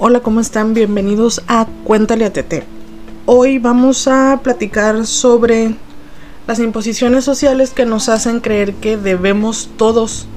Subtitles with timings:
[0.00, 0.74] Hola, ¿cómo están?
[0.74, 2.62] Bienvenidos a Cuéntale a Tete.
[3.26, 5.74] Hoy vamos a platicar sobre
[6.46, 10.28] las imposiciones sociales que nos hacen creer que debemos todos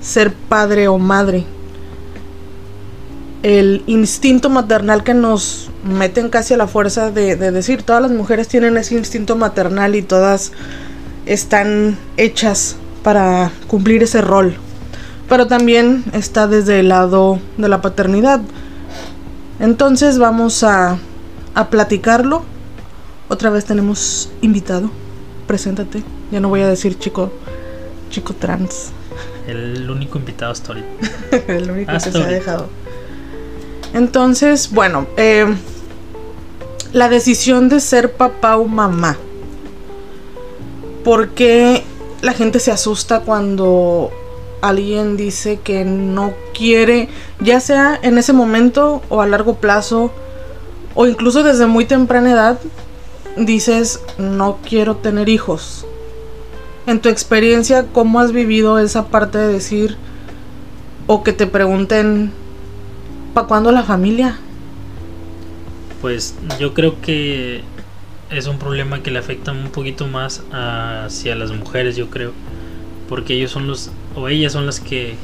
[0.00, 1.44] ser padre o madre.
[3.44, 8.10] El instinto maternal que nos meten casi a la fuerza de, de decir, todas las
[8.10, 10.50] mujeres tienen ese instinto maternal y todas
[11.24, 12.74] están hechas
[13.04, 14.56] para cumplir ese rol.
[15.28, 18.40] Pero también está desde el lado de la paternidad
[19.60, 20.98] entonces vamos a,
[21.54, 22.42] a platicarlo.
[23.28, 24.90] Otra vez tenemos invitado.
[25.46, 26.02] Preséntate.
[26.30, 27.32] Ya no voy a decir chico,
[28.10, 28.90] chico trans.
[29.46, 30.88] El único invitado hasta ahorita.
[31.48, 32.68] el único que se ha dejado.
[33.94, 35.46] Entonces, bueno, eh,
[36.92, 39.16] la decisión de ser papá o mamá.
[41.04, 41.82] ¿Por qué
[42.20, 44.10] la gente se asusta cuando
[44.60, 47.08] alguien dice que no quiere,
[47.40, 50.12] ya sea en ese momento o a largo plazo,
[50.94, 52.58] o incluso desde muy temprana edad,
[53.36, 55.86] dices, no quiero tener hijos.
[56.86, 59.96] En tu experiencia, ¿cómo has vivido esa parte de decir,
[61.06, 62.32] o que te pregunten,
[63.34, 64.38] ¿para cuándo la familia?
[66.00, 67.62] Pues yo creo que
[68.30, 72.32] es un problema que le afecta un poquito más hacia las mujeres, yo creo
[73.08, 75.14] porque ellos son los o ellas son las que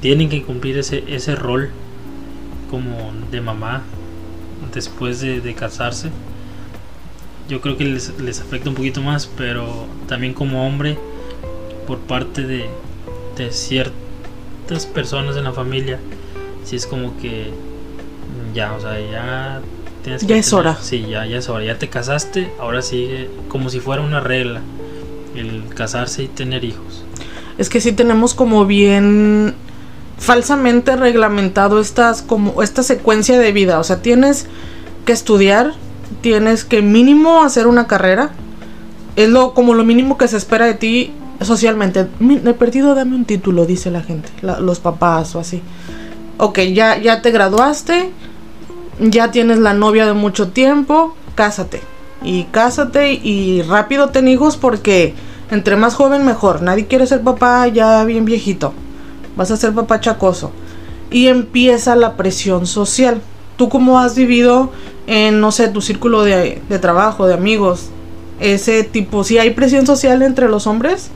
[0.00, 1.70] tienen que cumplir ese, ese rol
[2.70, 3.82] como de mamá
[4.72, 6.10] después de, casarse
[7.48, 10.98] yo creo que les, les, afecta un poquito más pero también como hombre
[11.86, 12.66] por parte de,
[13.36, 15.98] de ciertas personas en la familia
[16.64, 17.50] si es como que
[18.54, 19.60] ya o sea ya
[20.02, 23.28] tienes que ya es hora sí ya ya es hora ya te casaste ahora sigue
[23.48, 24.60] como si fuera una regla
[25.34, 27.04] el casarse y tener hijos.
[27.58, 29.54] Es que sí tenemos como bien
[30.18, 34.46] falsamente reglamentado estas como esta secuencia de vida, o sea, tienes
[35.04, 35.74] que estudiar,
[36.20, 38.30] tienes que mínimo hacer una carrera.
[39.16, 42.08] Es lo como lo mínimo que se espera de ti socialmente.
[42.20, 45.62] he perdido, dame un título, dice la gente, los papás o así.
[46.38, 48.10] Ok, ya, ya te graduaste,
[48.98, 51.80] ya tienes la novia de mucho tiempo, cásate
[52.24, 55.14] y cásate y rápido ten hijos porque
[55.54, 56.62] entre más joven mejor.
[56.62, 58.72] Nadie quiere ser papá ya bien viejito.
[59.36, 60.50] Vas a ser papá chacoso.
[61.10, 63.20] Y empieza la presión social.
[63.56, 64.72] ¿Tú cómo has vivido
[65.06, 67.90] en, no sé, tu círculo de, de trabajo, de amigos?
[68.40, 71.10] Ese tipo, si hay presión social entre los hombres?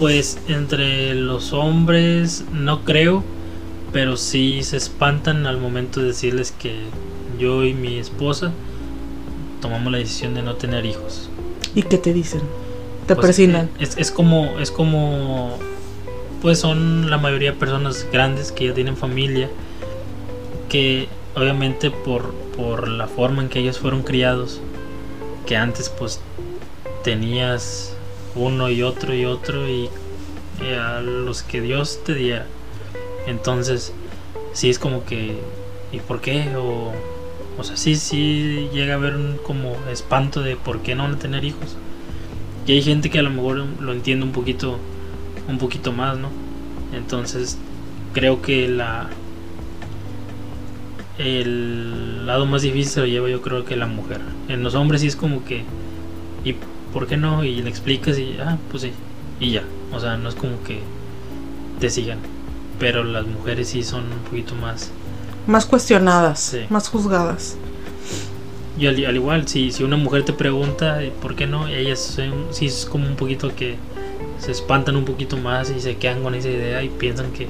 [0.00, 3.22] Pues entre los hombres no creo,
[3.92, 6.74] pero sí se espantan al momento de decirles que
[7.38, 8.50] yo y mi esposa
[9.60, 11.30] tomamos la decisión de no tener hijos.
[11.76, 12.40] ¿Y qué te dicen?
[13.06, 15.58] Te pues, eh, Es, es, como, es como,
[16.40, 19.50] pues son la mayoría de personas grandes que ya tienen familia,
[20.68, 24.60] que obviamente por, por la forma en que ellos fueron criados,
[25.46, 26.20] que antes pues
[27.02, 27.94] tenías
[28.34, 29.90] uno y otro y otro y,
[30.78, 32.46] a los que Dios te diera.
[33.26, 33.92] Entonces,
[34.52, 35.38] sí es como que,
[35.92, 36.54] ¿y por qué?
[36.56, 36.92] O
[37.56, 41.44] o sea, sí, sí llega a haber un como espanto de por qué no tener
[41.44, 41.76] hijos.
[42.66, 44.78] Y hay gente que a lo mejor lo entiende un poquito,
[45.48, 46.28] un poquito más, ¿no?
[46.92, 47.58] Entonces,
[48.12, 49.10] creo que la
[51.18, 54.20] el lado más difícil se lo lleva yo creo que la mujer.
[54.48, 55.62] En los hombres sí es como que
[56.44, 56.56] ¿y
[56.92, 57.44] por qué no?
[57.44, 58.92] Y le explicas y ah, pues sí,
[59.40, 59.62] y ya.
[59.92, 60.80] O sea, no es como que
[61.80, 62.18] te sigan.
[62.78, 64.90] Pero las mujeres sí son un poquito más
[65.46, 67.56] más cuestionadas, más juzgadas.
[68.76, 72.18] Y al, igual, si, si una mujer te pregunta por qué no, ellas
[72.50, 73.76] sí es como un poquito que
[74.38, 77.48] se espantan un poquito más y se quedan con esa idea y piensan que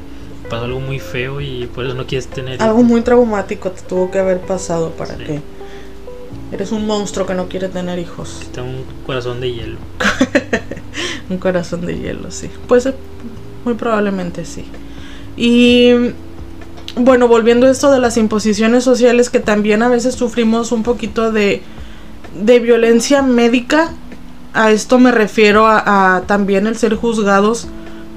[0.48, 2.62] pasó algo muy feo y por eso no quieres tener.
[2.62, 5.40] Algo muy traumático te tuvo que haber pasado para que
[6.52, 8.42] eres un monstruo que no quiere tener hijos.
[8.52, 9.78] Tengo un corazón de hielo.
[11.30, 12.50] un corazón de hielo, sí.
[12.68, 12.88] Pues
[13.64, 14.64] muy probablemente sí.
[15.36, 16.12] Y
[16.96, 21.32] bueno, volviendo a esto de las imposiciones sociales, que también a veces sufrimos un poquito
[21.32, 21.62] de,
[22.40, 23.92] de violencia médica.
[24.52, 27.66] A esto me refiero a, también el ser juzgados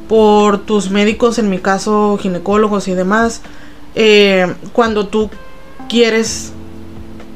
[0.07, 3.41] por tus médicos, en mi caso ginecólogos y demás,
[3.95, 5.29] eh, cuando tú
[5.89, 6.51] quieres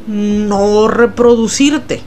[0.07, 2.01] no reproducirte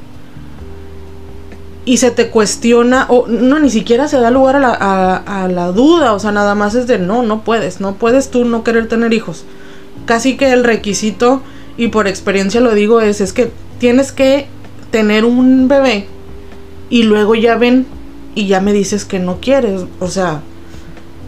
[1.84, 4.72] y se te cuestiona, o no, ni siquiera se da lugar a la,
[5.16, 8.44] a, la, duda, o sea, nada más es de no, no puedes, no puedes tú
[8.44, 9.44] no querer tener hijos.
[10.06, 11.42] Casi que el requisito,
[11.76, 14.46] y por experiencia lo digo, es, es que tienes que
[14.90, 16.06] tener un bebé
[16.88, 17.86] y luego ya ven
[18.34, 20.40] y ya me dices que no quieres, o sea,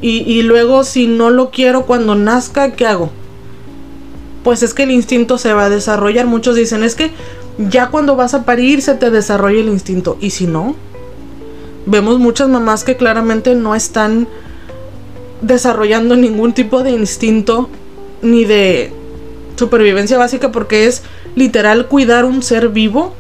[0.00, 3.10] y, y luego si no lo quiero cuando nazca, ¿qué hago?
[4.46, 6.24] pues es que el instinto se va a desarrollar.
[6.24, 7.10] Muchos dicen, es que
[7.58, 10.18] ya cuando vas a parir se te desarrolla el instinto.
[10.20, 10.74] ¿Y si no?
[11.86, 14.26] Vemos muchas mamás que claramente no están
[15.40, 17.68] desarrollando ningún tipo de instinto
[18.22, 18.92] ni de
[19.56, 21.02] supervivencia básica porque es
[21.34, 23.14] literal cuidar un ser vivo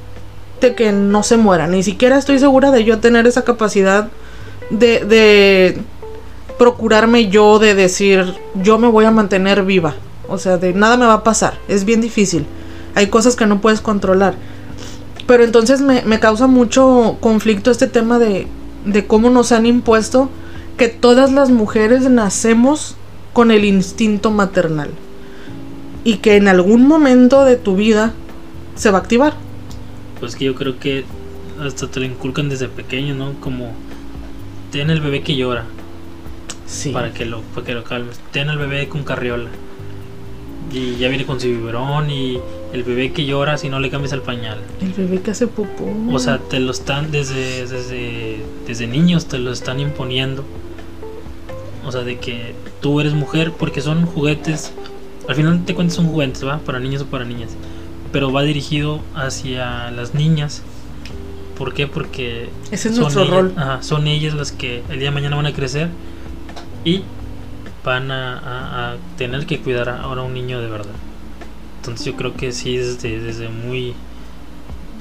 [0.60, 1.66] de que no se muera.
[1.66, 4.08] Ni siquiera estoy segura de yo tener esa capacidad
[4.70, 5.78] de, de
[6.58, 9.94] procurarme yo de decir yo me voy a mantener viva.
[10.28, 11.58] O sea, de nada me va a pasar.
[11.68, 12.46] Es bien difícil.
[12.96, 14.34] Hay cosas que no puedes controlar.
[15.28, 18.48] Pero entonces me, me causa mucho conflicto este tema de,
[18.84, 20.30] de cómo nos han impuesto
[20.76, 22.96] que todas las mujeres nacemos
[23.32, 24.90] con el instinto maternal
[26.04, 28.14] y que en algún momento de tu vida
[28.76, 29.34] se va a activar.
[30.20, 31.04] Pues que yo creo que
[31.60, 33.32] hasta te lo inculcan desde pequeño, ¿no?
[33.40, 33.72] Como
[34.70, 35.64] ten el bebé que llora.
[36.66, 36.92] Sí.
[36.92, 38.20] Para que lo, para que lo calmes.
[38.32, 39.50] Ten el bebé con carriola.
[40.72, 42.38] Y ya viene con su biberón y
[42.72, 44.58] el bebé que llora si no le cambias el pañal.
[44.80, 45.84] El bebé que hace popó.
[46.12, 50.44] O sea, te lo están desde, desde, desde niños, te lo están imponiendo.
[51.84, 54.72] O sea, de que tú eres mujer porque son juguetes.
[55.28, 56.58] Al final te cuentas son juguetes, ¿va?
[56.58, 57.50] Para niños o para niñas.
[58.12, 60.62] Pero va dirigido hacia las niñas.
[61.56, 61.86] ¿Por qué?
[61.86, 63.52] Porque Ese es son nuestro ellas, rol.
[63.56, 65.88] ajá, son ellas las que el día de mañana van a crecer
[66.84, 67.02] y
[67.84, 70.92] van a, a- a tener que cuidar ahora a un niño de verdad.
[71.86, 73.94] Entonces yo creo que sí, desde, desde muy...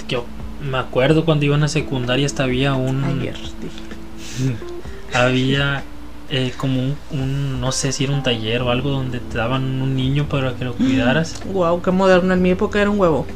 [0.08, 0.24] Yo
[0.62, 3.02] me acuerdo cuando iba a la secundaria hasta había un...
[3.04, 3.36] Ayer.
[5.12, 5.82] Había
[6.30, 9.80] eh, como un, un- no sé si era un taller o algo donde te daban
[9.80, 11.40] un niño para que lo cuidaras.
[11.52, 12.34] Wow, qué moderno.
[12.34, 13.26] En mi época era un huevo.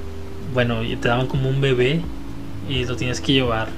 [0.52, 2.02] Bueno, y te daban como un bebé
[2.68, 3.68] y lo tienes que llevar.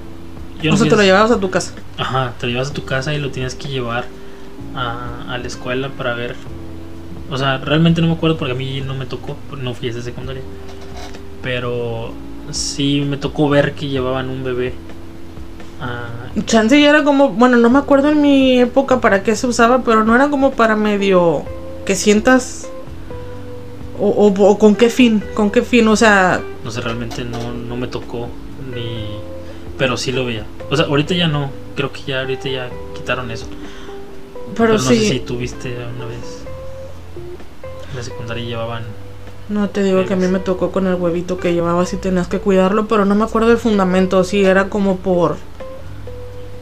[0.62, 1.72] Yo o no sea, te lo llevabas a tu casa.
[1.98, 4.04] Ajá, te lo llevas a tu casa y lo tienes que llevar
[4.74, 6.34] a, a la escuela para ver.
[7.32, 9.90] O sea, realmente no me acuerdo porque a mí no me tocó, no fui a
[9.92, 10.42] esa secundaria.
[11.42, 12.12] Pero
[12.50, 14.74] sí me tocó ver que llevaban un bebé.
[15.80, 19.46] a- Chance ya era como, bueno, no me acuerdo en mi época para qué se
[19.46, 21.44] usaba, pero no era como para medio
[21.84, 22.68] que sientas
[23.98, 27.52] o, o- o con qué fin, con qué fin, o sea, no sé, realmente no,
[27.52, 28.28] no me tocó
[28.74, 29.06] ni...
[29.78, 30.46] Pero sí lo veía.
[30.70, 31.50] O sea, ahorita ya no.
[31.74, 33.46] Creo que ya ahorita ya quitaron eso.
[34.54, 36.41] pero, no sí, sé si tuviste una vez.
[37.92, 38.82] En la secundaria llevaban...
[39.48, 42.26] no te digo que a mí me tocó con el huevito que llevabas y tenías
[42.26, 45.36] que cuidarlo, pero no me acuerdo del fundamento, sí, era como por,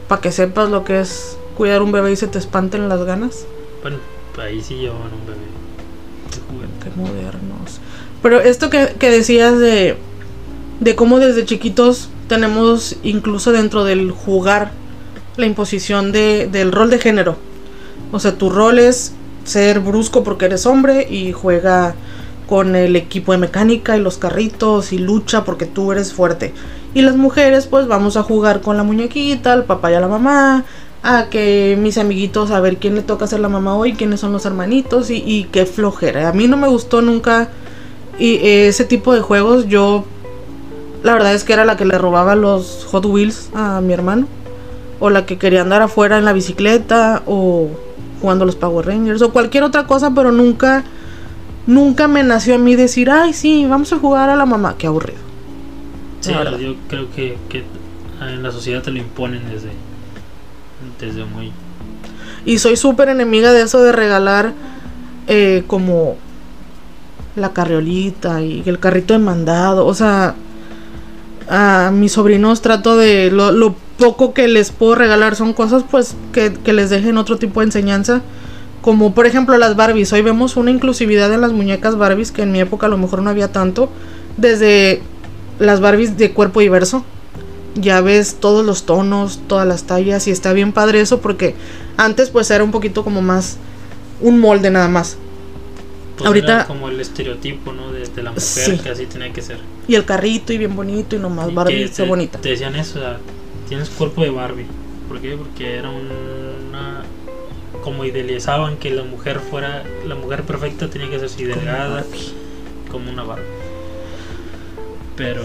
[0.07, 3.45] para que sepas lo que es cuidar un bebé y se te espanten las ganas.
[3.81, 3.97] Bueno,
[4.41, 5.39] ahí sí llevaban un bebé.
[6.83, 7.79] Qué modernos.
[8.21, 9.97] Pero esto que, que decías de,
[10.79, 14.71] de cómo desde chiquitos tenemos incluso dentro del jugar
[15.37, 17.37] la imposición de, del rol de género.
[18.11, 19.13] O sea, tu rol es
[19.43, 21.95] ser brusco porque eres hombre y juega
[22.47, 26.53] con el equipo de mecánica y los carritos y lucha porque tú eres fuerte.
[26.93, 30.07] Y las mujeres pues vamos a jugar con la muñequita, al papá y a la
[30.07, 30.65] mamá,
[31.03, 34.33] a que mis amiguitos a ver quién le toca ser la mamá hoy, quiénes son
[34.33, 36.27] los hermanitos y, y qué flojera.
[36.27, 37.49] A mí no me gustó nunca
[38.19, 39.67] y, eh, ese tipo de juegos.
[39.67, 40.05] Yo
[41.03, 44.27] la verdad es que era la que le robaba los Hot Wheels a mi hermano.
[44.99, 47.69] O la que quería andar afuera en la bicicleta o
[48.21, 50.83] jugando los Power Rangers o cualquier otra cosa, pero nunca,
[51.67, 54.75] nunca me nació a mí decir, ay, sí, vamos a jugar a la mamá.
[54.77, 55.19] Qué aburrido.
[56.21, 57.63] Sí, yo creo que, que
[58.21, 59.71] en la sociedad te lo imponen desde,
[60.99, 61.51] desde muy...
[62.45, 64.53] Y soy súper enemiga de eso de regalar
[65.27, 66.15] eh, como
[67.35, 69.85] la carriolita y el carrito de mandado.
[69.85, 70.35] O sea,
[71.49, 76.15] a mis sobrinos trato de lo, lo poco que les puedo regalar son cosas pues
[76.33, 78.21] que, que les dejen otro tipo de enseñanza.
[78.81, 80.11] Como por ejemplo las Barbies.
[80.11, 83.21] Hoy vemos una inclusividad en las muñecas Barbies que en mi época a lo mejor
[83.21, 83.89] no había tanto.
[84.37, 85.01] Desde
[85.59, 87.05] las Barbies de cuerpo diverso.
[87.75, 91.55] Ya ves todos los tonos, todas las tallas y está bien padre eso porque
[91.95, 93.57] antes pues era un poquito como más
[94.19, 95.15] un molde nada más.
[96.17, 97.91] pues, Ahorita- era como el estereotipo, ¿no?
[97.93, 98.77] De, de la mujer Sí.
[98.83, 99.57] que así tenía que ser.
[99.87, 102.39] Y el carrito y bien bonito y nomás Y Barbie que te, bonita.
[102.41, 103.17] Te decían eso, o sea,
[103.71, 104.65] tienes cuerpo de Barbie.
[105.07, 105.37] ¿Por qué?
[105.37, 107.03] Porque era una...
[107.81, 109.83] Como idealizaban que la mujer fuera...
[110.05, 112.03] La mujer perfecta tenía que ser así delgada,
[112.91, 113.45] como una Barbie.
[115.15, 115.43] Pero...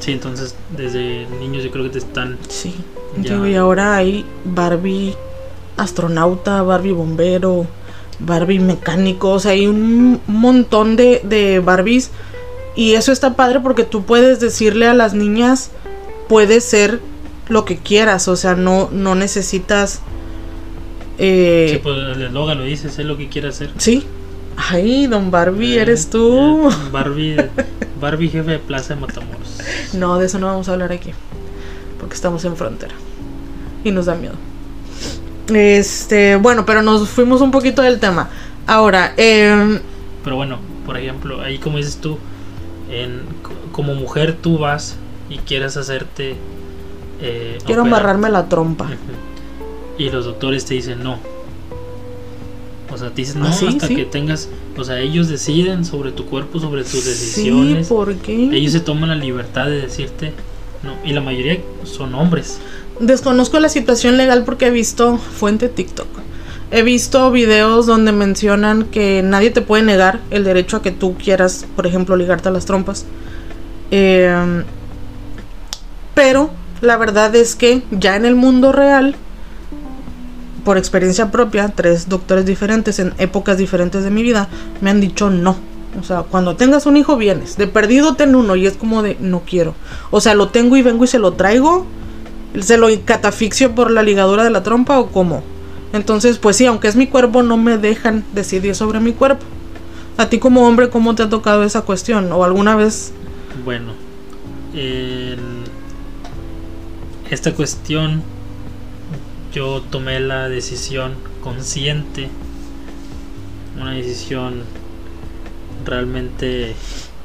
[0.00, 2.38] Sí, entonces desde niños yo creo que te están...
[2.48, 2.74] Sí.
[3.18, 3.34] Ya.
[3.34, 5.14] Digo, y ahora hay Barbie
[5.76, 7.66] astronauta, Barbie bombero,
[8.18, 12.12] Barbie mecánico, o sea, hay un montón de, de Barbies.
[12.76, 15.70] Y eso está padre porque tú puedes decirle a las niñas,
[16.28, 17.00] puedes ser
[17.48, 20.00] lo que quieras, o sea, no, no necesitas...
[21.18, 23.70] eh, Sí, pues el eslogan lo dice, sé lo que quieras hacer.
[23.78, 24.04] Sí,
[24.56, 26.68] Ay, don Barbie, Eh, eres tú.
[26.68, 27.36] eh, Barbie,
[28.00, 29.58] Barbie jefe de Plaza de Matamoros.
[29.94, 31.10] No, de eso no vamos a hablar aquí.
[32.00, 32.94] Porque estamos en frontera.
[33.84, 34.34] Y nos da miedo.
[35.52, 38.28] Este, bueno, pero nos fuimos un poquito del tema.
[38.66, 39.80] Ahora, eh,
[40.24, 42.18] Pero bueno, por ejemplo, ahí como dices tú,
[42.90, 44.96] en, co- como mujer tú vas
[45.30, 46.36] y quieres hacerte...
[47.20, 47.98] eh, quiero operar.
[48.00, 48.88] embarrarme la trompa.
[49.98, 51.18] Y los doctores te dicen no.
[52.92, 53.66] O sea, te dicen no ¿Ah, sí?
[53.66, 53.96] hasta Sí.
[53.96, 54.48] que tengas...
[54.76, 57.88] O sea, ellos deciden sobre tu cuerpo, sobre tus Sí, decisiones.
[57.88, 58.48] ¿por qué?
[58.52, 60.32] Ellos se toman la libertad de decirte
[60.82, 60.94] no.
[61.04, 62.58] Y la mayoría son hombres.
[63.00, 66.06] Desconozco la situación legal porque he visto fuente TikTok.
[66.70, 71.16] He visto videos donde mencionan que nadie te puede negar el derecho a que tú
[71.16, 73.04] quieras, por ejemplo, ligarte a las trompas.
[73.90, 74.62] Eh,
[76.14, 79.16] pero la verdad es que ya en el mundo real,
[80.64, 84.48] por experiencia propia, tres doctores diferentes en épocas diferentes de mi vida
[84.80, 85.56] me han dicho no.
[85.98, 87.56] O sea, cuando tengas un hijo vienes.
[87.56, 89.74] De perdido ten uno y es como de no quiero.
[90.10, 91.86] O sea, lo tengo y vengo y se lo traigo.
[92.60, 95.42] ¿Se lo catafixio por la ligadura de la trompa o cómo?
[95.92, 99.44] Entonces, pues sí, aunque es mi cuerpo, no me dejan decidir sobre mi cuerpo.
[100.18, 102.30] A ti como hombre, ¿cómo te ha tocado esa cuestión?
[102.32, 103.12] ¿O alguna vez?
[103.64, 103.92] Bueno,
[104.74, 105.57] en
[107.30, 108.22] esta cuestión
[109.52, 112.28] yo tomé la decisión consciente,
[113.80, 114.62] una decisión
[115.84, 116.74] realmente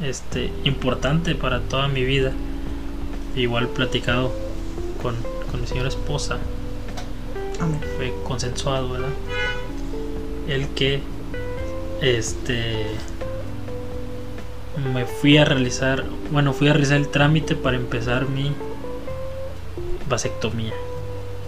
[0.02, 2.32] este, importante para toda mi vida.
[3.36, 4.32] Igual platicado
[5.02, 5.16] con,
[5.50, 6.38] con mi señora esposa,
[7.60, 7.80] Amén.
[7.98, 9.10] fue consensuado, ¿verdad?
[10.48, 11.02] El que
[12.02, 12.86] este
[14.94, 18.52] me fui a realizar, bueno, fui a realizar el trámite para empezar mi
[20.08, 20.74] vasectomía,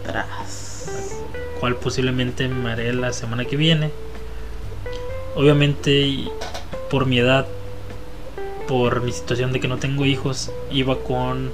[0.06, 1.22] Tras.
[1.60, 3.92] cual posiblemente me haré la semana que viene.
[5.36, 6.26] Obviamente
[6.90, 7.46] por mi edad,
[8.68, 11.52] por mi situación de que no tengo hijos, iba con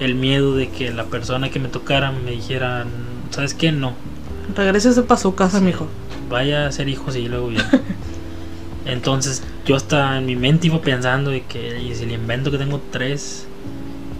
[0.00, 2.86] el miedo de que la persona que me tocara me dijera,
[3.30, 3.72] ¿sabes qué?
[3.72, 3.94] No,
[4.54, 5.64] Regrésese para su casa, Sí.
[5.64, 5.86] mijo.
[6.30, 7.64] vaya a ser hijos y luego bien.
[8.86, 12.56] Entonces yo hasta en mi mente iba pensando de que y si le invento que
[12.58, 13.46] tengo tres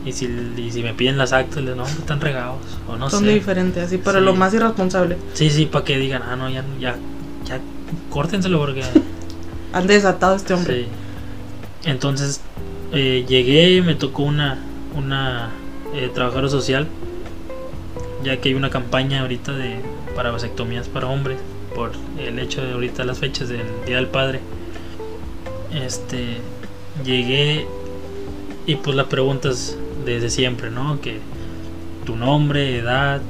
[0.08, 3.24] y si, y si me piden las actas, les no, están regados o no Son
[3.24, 3.30] sé.
[3.34, 4.24] diferentes, así, pero Sí.
[4.24, 5.16] lo más irresponsable.
[5.34, 6.96] Sí, sí, para que digan, ah, no, ya, ya,
[7.44, 7.60] ya,
[8.10, 8.82] córtenselo porque...
[9.72, 10.84] Han desatado este hombre.
[10.84, 10.86] sí.
[11.84, 12.40] Entonces
[12.92, 14.58] eh, llegué, me tocó una,
[14.96, 15.50] una
[15.94, 16.86] eh, trabajadora social,
[18.24, 19.80] ya que hay una campaña ahorita de
[20.16, 21.38] para vasectomías para hombres,
[21.74, 24.40] por el hecho de ahorita las fechas del Día del Padre.
[25.72, 26.38] Este,
[27.04, 27.66] llegué
[28.66, 31.00] y pues la preguntas desde siempre, ¿no?
[31.00, 31.20] Que
[32.04, 33.20] tu nombre, edad,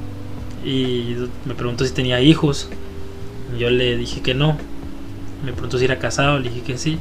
[0.65, 2.69] y me preguntó si tenía hijos.
[3.57, 4.57] Yo le dije que no.
[5.43, 6.99] Me preguntó si era casado, le dije que sí.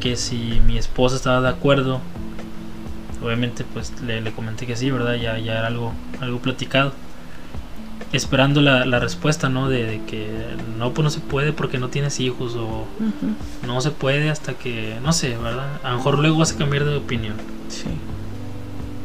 [0.00, 2.00] Que si mi esposa estaba de acuerdo.
[3.22, 5.14] Obviamente pues le, le comenté que sí, ¿verdad?
[5.14, 6.92] Ya, ya era algo, algo platicado.
[8.12, 9.68] Esperando la, la respuesta, ¿no?
[9.68, 10.28] De, de que
[10.78, 12.86] no, pues no se puede porque no tienes hijos o
[13.66, 15.80] no se puede hasta que, no sé, ¿verdad?
[15.82, 17.34] A lo mejor luego vas a cambiar de opinión.
[17.68, 17.88] Sí.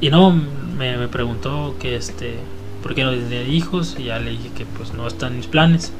[0.02, 2.36] Y no, me, preguntó que este,
[2.82, 3.96] ¿por qué no tenía hijos?
[4.00, 5.94] Y ya le dije que pues no están mis planes.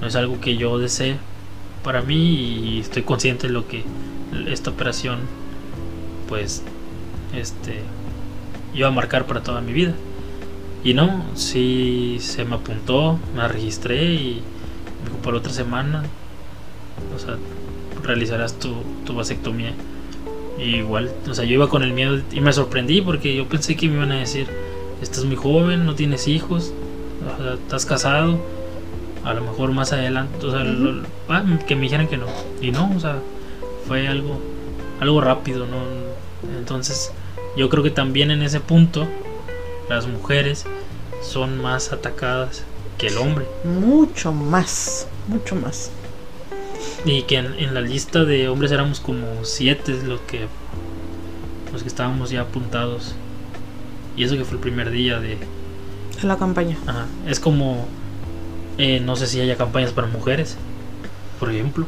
[0.00, 1.16] No es algo que yo desee
[1.82, 3.84] para mí y estoy consciente de lo que
[4.46, 5.18] esta operación
[6.28, 6.62] pues
[7.34, 7.80] este
[8.72, 9.94] iba a marcar para toda mi vida.
[10.84, 14.42] Y no, sí se me apuntó, me registré y
[15.02, 16.04] me dijo por otra semana,
[17.16, 17.36] o sea,
[18.04, 18.74] realizarás tu,
[19.04, 19.72] tu vasectomía.
[20.58, 23.76] Y igual, o sea, yo iba con el miedo y me sorprendí porque yo pensé
[23.76, 24.46] que me iban a decir,
[25.02, 26.72] estás muy joven, no tienes hijos,
[27.54, 28.38] estás casado,
[29.24, 32.26] a lo mejor más adelante, o sea, lo- ah, que me dijeran que no.
[32.60, 33.18] Y no, o sea,
[33.88, 34.38] fue algo,
[35.00, 35.78] algo rápido, ¿no?
[36.58, 37.10] Entonces,
[37.56, 39.06] yo creo que también en ese punto,
[39.88, 40.66] las mujeres
[41.22, 42.62] son más atacadas
[42.98, 43.46] que el hombre.
[43.64, 45.08] Mucho más.
[45.26, 45.90] Mucho más.
[47.04, 50.46] Y que en, en la lista de hombres éramos como siete los que
[51.72, 53.14] los que estábamos ya apuntados.
[54.16, 55.38] Y eso que fue el primer día de...
[56.22, 56.76] En la campaña.
[56.86, 57.86] ajá, es como...
[58.78, 60.56] eh, no sé si haya campañas para mujeres,
[61.40, 61.84] por ejemplo.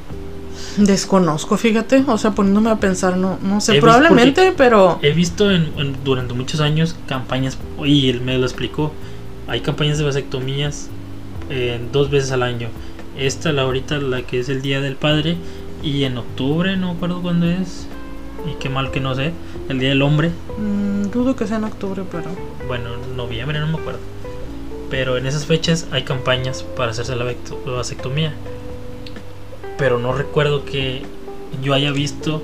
[0.77, 2.03] Desconozco, fíjate.
[2.09, 3.79] O sea, poniéndome a pensar, no, no sé.
[3.81, 4.99] Probablemente, pero.
[5.03, 8.93] He visto en, en- durante muchos años campañas, y él me lo explicó,
[9.47, 10.89] hay campañas de vasectomías
[11.51, 12.69] eh, dos veces al año.
[13.19, 15.37] Esta, la ahorita, la que es el Día del Padre,
[15.83, 17.87] y en octubre, no me acuerdo cuándo es,
[18.51, 19.33] y qué mal que no sé,
[19.69, 22.31] el Día del Hombre, mm, dudo que sea en octubre, pero.
[22.67, 24.01] bueno, noviembre, no me acuerdo.
[24.91, 27.25] Pero en esas fechas hay campañas para hacerse la
[27.67, 28.33] vasectomía.
[29.79, 31.03] pero no recuerdo que
[31.63, 32.43] yo haya visto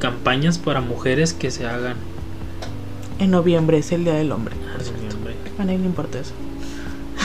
[0.00, 1.96] campañas para mujeres que se hagan
[3.18, 4.54] En noviembre es el Día del Hombre.
[4.56, 5.34] noviembre.
[5.58, 6.32] A nadie le importa eso.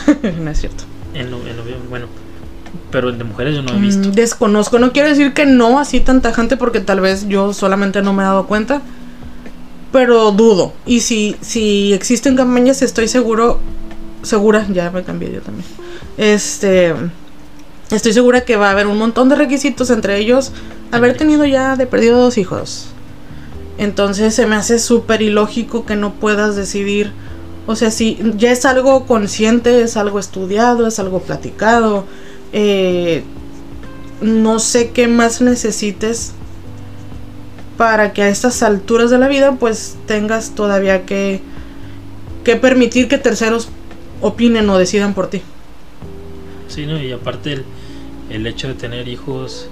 [0.41, 0.83] no es cierto.
[1.13, 2.05] En, no- en noviembre, bueno,
[2.91, 4.09] pero el de mujeres yo no he visto.
[4.09, 8.01] Mm, desconozco, no quiero decir que no así tan tajante porque tal vez yo solamente
[8.01, 8.81] no me he dado cuenta,
[9.91, 10.73] pero dudo.
[10.85, 13.59] Y si, si existen campañas estoy seguro,
[14.21, 15.65] segura, ya me cambié yo también.
[16.17, 16.93] Este,
[17.91, 20.51] estoy segura que va a haber un montón de requisitos, entre ellos
[20.91, 22.87] haber tenido ya de perdido dos hijos.
[23.77, 27.11] Entonces se me hace súper ilógico que no puedas decidir.
[27.65, 32.05] O sea, si ya es algo consciente, es algo estudiado, es algo platicado.
[32.53, 33.23] Eh,
[34.21, 36.33] no sé qué más necesites
[37.77, 41.41] para que a estas alturas de la vida pues tengas todavía que,
[42.43, 43.69] que permitir que terceros
[44.21, 45.41] opinen o decidan por ti.
[46.67, 47.01] Sí, ¿no?
[47.01, 47.65] Y aparte el,
[48.29, 49.69] el hecho de tener hijos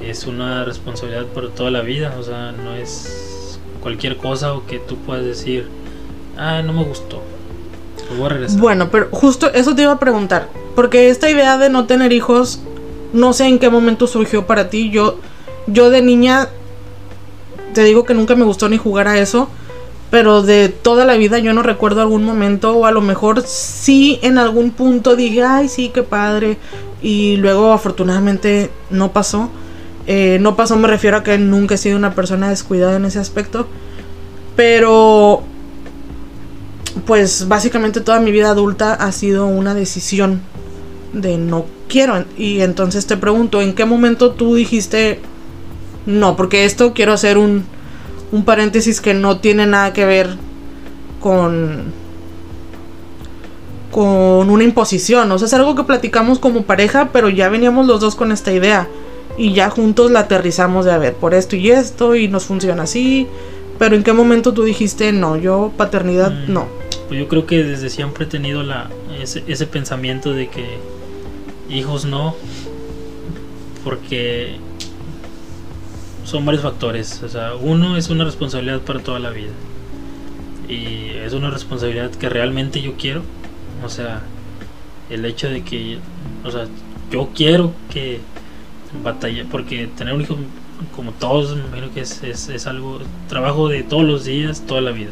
[0.00, 4.78] es una responsabilidad por toda la vida, o sea, no es cualquier cosa o que
[4.78, 5.68] tú puedas decir,
[6.36, 7.22] ah, no me gustó,
[8.28, 8.60] regresar.
[8.60, 10.48] Bueno, pero justo eso te iba a preguntar.
[10.74, 12.60] Porque esta idea de no tener hijos,
[13.12, 14.90] no sé en qué momento surgió para ti.
[14.90, 15.18] Yo,
[15.66, 16.48] yo de niña,
[17.74, 19.48] te digo que nunca me gustó ni jugar a eso.
[20.10, 24.20] Pero de toda la vida yo no recuerdo algún momento, o a lo mejor sí
[24.22, 26.58] en algún punto dije, ay, sí, qué padre.
[27.02, 29.50] Y luego afortunadamente no pasó.
[30.06, 33.18] Eh, no pasó, me refiero a que nunca he sido una persona descuidada en ese
[33.18, 33.66] aspecto.
[34.54, 35.42] Pero
[37.04, 40.40] pues básicamente toda mi vida adulta ha sido una decisión
[41.12, 42.24] de no quiero.
[42.38, 45.20] Y entonces te pregunto, ¿en qué momento tú dijiste
[46.06, 46.36] no?
[46.36, 47.64] Porque esto quiero hacer un,
[48.32, 50.36] un paréntesis que no tiene nada que ver
[51.20, 52.06] con
[53.90, 57.98] con una imposición, o sea, es algo que platicamos como pareja, pero ya veníamos los
[57.98, 58.88] dos con esta idea
[59.38, 62.82] y ya juntos la aterrizamos de a ver, por esto y esto y nos funciona
[62.82, 63.26] así,
[63.78, 66.52] pero ¿en qué momento tú dijiste no, yo paternidad Mm.
[66.52, 66.66] no?
[67.08, 68.90] Pues yo creo que desde siempre he tenido la,
[69.20, 70.78] ese, ese pensamiento de que
[71.68, 72.34] hijos no,
[73.84, 74.56] porque
[76.24, 77.22] son varios factores.
[77.22, 79.52] O sea, uno es una responsabilidad para toda la vida.
[80.68, 83.22] Y es una responsabilidad que realmente yo quiero.
[83.84, 84.22] O sea,
[85.08, 85.98] el hecho de que,
[86.44, 86.66] o sea,
[87.10, 88.20] yo quiero que
[89.04, 90.36] batalla, porque tener un hijo
[90.94, 94.80] como todos, me imagino que es, es, es algo, trabajo de todos los días, toda
[94.80, 95.10] la vida.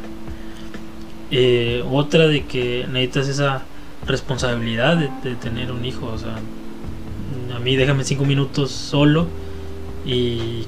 [1.36, 3.62] Eh, otra de que necesitas esa
[4.06, 6.06] responsabilidad de, de tener un hijo.
[6.06, 6.36] O sea,
[7.54, 9.26] a mí déjame cinco minutos solo
[10.06, 10.64] y,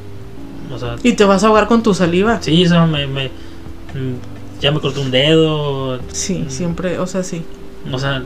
[0.73, 2.43] o sea, Y te vas a ahogar con tu saliva.
[2.43, 7.23] sí, o sea, me, me- mm, ya me cortó un dedo, Sí, siempre, o sea,
[7.23, 7.43] sí.
[7.93, 8.23] o sea,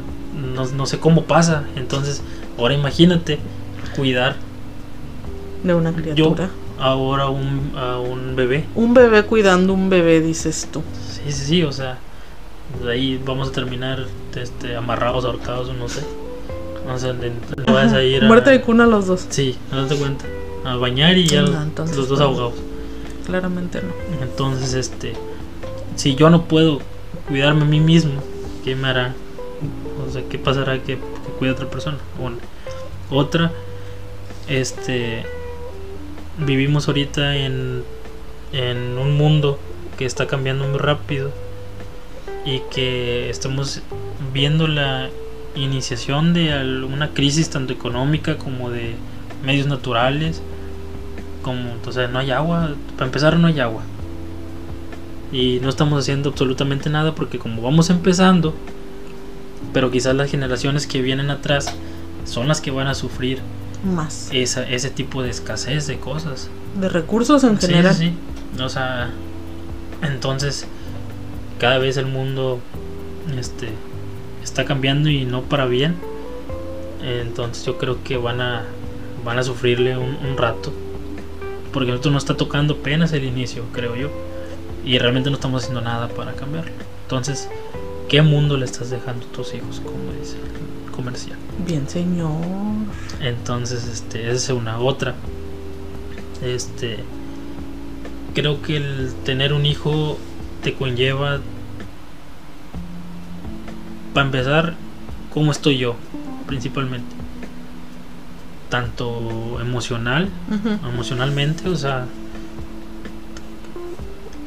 [0.54, 1.64] no, no sé cómo pasa.
[1.76, 2.22] Entonces,
[2.58, 3.38] ahora imagínate
[3.96, 4.36] cuidar
[5.64, 6.48] De una criatura.
[6.78, 8.64] ahora un, a un bebé.
[8.74, 10.82] Un bebé cuidando un bebé, dices tú.
[11.12, 11.98] Sí, sí, sí, o sea,
[12.84, 14.06] de ahí vamos a terminar
[14.36, 16.02] este, amarrados, ahorcados, o no sé.
[16.92, 17.14] O sea,
[17.66, 18.26] vas a ir a...
[18.26, 19.26] Muerte de cuna los dos.
[19.28, 20.24] Sí, no te cuenta.
[20.64, 22.24] A bañar y ya No, los- entonces los dos no.
[22.26, 22.54] ahogados.
[23.26, 24.22] Claramente no.
[24.24, 25.12] Entonces, este,
[25.96, 26.80] si yo no puedo
[27.28, 28.20] cuidarme a mí mismo,
[28.64, 29.14] ¿qué me hará?
[30.06, 31.98] O sea, ¿qué pasará que, que cuide a otra persona?
[32.18, 32.36] Una.
[33.10, 33.52] Otra,
[34.48, 35.24] este,
[36.38, 37.84] vivimos ahorita en,
[38.52, 39.58] en un mundo
[39.98, 41.30] que está cambiando muy rápido
[42.44, 43.80] y que estamos
[44.32, 45.08] viendo la
[45.54, 48.94] iniciación de una crisis tanto económica como de
[49.44, 50.40] medios naturales
[51.42, 53.82] como o sea no hay agua para empezar no hay agua
[55.32, 58.54] y no estamos haciendo absolutamente nada porque como vamos empezando
[59.72, 61.72] pero quizás las generaciones que vienen atrás
[62.24, 63.40] son las que van a sufrir
[63.84, 64.28] Más.
[64.32, 66.48] esa, ese tipo de escasez de cosas
[66.80, 67.94] De recursos en Sí, general.
[67.94, 68.12] sí,
[68.56, 68.62] sí.
[68.62, 69.10] O sea,
[70.02, 70.66] entonces
[71.60, 72.58] cada vez el mundo
[73.38, 73.68] este
[74.42, 75.96] está cambiando y no para bien.
[77.04, 78.64] Entonces yo creo que van a
[79.24, 80.72] van a sufrirle un, un rato.
[81.72, 84.10] Porque esto no está tocando apenas el inicio, creo yo.
[84.84, 86.72] Y realmente no estamos haciendo nada para cambiarlo.
[87.02, 87.48] Entonces,
[88.08, 91.38] ¿qué mundo le estás dejando a tus hijos, como dice el comercial?
[91.66, 92.32] Bien, señor.
[93.20, 95.14] Entonces, este, esa es una otra.
[96.42, 96.98] Este,
[98.34, 100.18] creo que el tener un hijo
[100.62, 101.40] te conlleva,
[104.14, 104.74] para empezar,
[105.32, 105.96] cómo estoy yo,
[106.46, 107.14] principalmente.
[108.68, 110.28] Tanto emocional,
[110.88, 112.06] emocionalmente, o sea,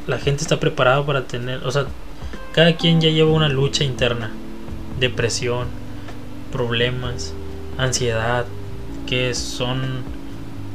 [0.08, 1.88] la gente está preparada para tener, o sea,
[2.54, 4.32] cada quien ya lleva una lucha interna,
[5.00, 5.68] depresión,
[6.52, 7.34] problemas,
[7.78, 8.46] ansiedad,
[9.08, 10.04] que son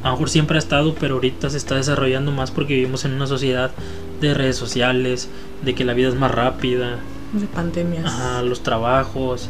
[0.03, 3.13] a lo mejor siempre ha estado, pero ahorita se está desarrollando más porque vivimos en
[3.13, 3.71] una sociedad
[4.21, 5.29] de redes sociales,
[5.63, 6.99] de que la vida es más rápida,
[7.33, 8.05] De pandemias.
[8.05, 9.49] ajá, los trabajos,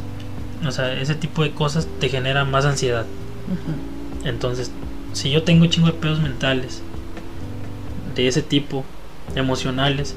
[0.66, 3.06] o sea, ese tipo de cosas te generan más ansiedad.
[4.26, 4.72] Entonces,
[5.14, 6.82] si yo tengo chingo de pedos mentales
[8.16, 8.84] de ese tipo,
[9.36, 10.16] emocionales,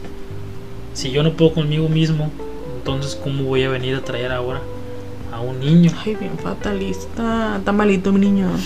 [0.95, 2.31] si yo no puedo conmigo mismo,
[2.79, 4.61] entonces ¿cómo voy a venir a traer ahora
[5.33, 5.93] a un niño?
[6.05, 7.57] Ay, bien fatalista.
[7.59, 8.51] Está malito mi niño.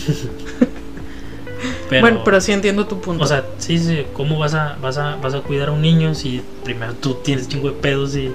[1.88, 3.22] Pero, bueno, pero sí entiendo tu punto.
[3.22, 6.14] o sea, sí, sí, ¿cómo vas a, vas a, vas a cuidar a un niño
[6.14, 8.32] si primero tú tienes chingo de pedos y,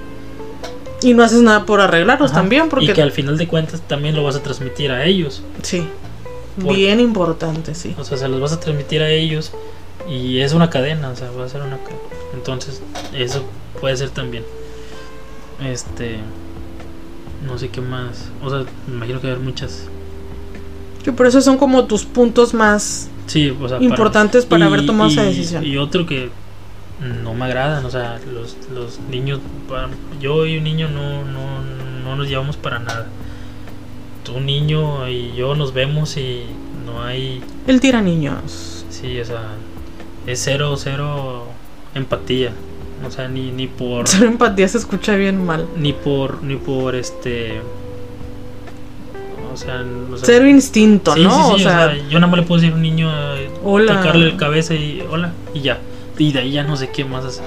[1.02, 2.86] y no haces nada por arreglarlos Ajá, también, porque.
[2.86, 5.42] y que al final de cuentas también lo vas a transmitir a ellos?
[5.62, 5.86] Sí.
[6.56, 7.94] Bien importante, sí.
[7.98, 9.52] O sea, se los vas a transmitir a ellos
[10.08, 12.00] y es una cadena, o sea, va a ser una cadena.
[12.34, 12.82] Entonces,
[13.14, 13.44] eso
[13.80, 14.44] puede ser también.
[15.64, 16.18] Este.
[17.46, 18.28] No sé qué más.
[18.42, 19.88] O sea, me imagino que haber muchas.
[21.04, 24.84] Y por eso son como tus puntos más Sí, o sea, importantes para, y- haber
[24.84, 25.64] tomado esa decisión.
[25.64, 26.30] Y otro que
[27.22, 29.40] no me agradan, o sea, los, los niños.
[30.20, 31.62] yo y un niño no, no,
[32.04, 33.06] no nos llevamos para nada.
[34.34, 36.42] Un niño y yo nos vemos y
[36.86, 38.84] no hay El tira niños.
[38.88, 39.42] Sí, o sea,
[40.26, 41.46] es cero, cero
[41.94, 42.52] empatía.
[43.06, 44.06] O sea, ni, ni por.
[44.08, 45.66] Cero empatía se escucha bien mal.
[45.76, 46.42] Ni por.
[46.42, 47.60] Ni por este.
[49.52, 51.30] O sea, o sea, Cero instinto, sí, ¿no?
[51.30, 53.10] sí, sí, o sea, yo nada más le puedo decir a un niño.
[53.36, 53.96] eh, Hola.
[53.98, 55.78] Tocarle el cabeza y hola, y ya.
[56.18, 57.44] Y de ahí ya no sé qué más hacer.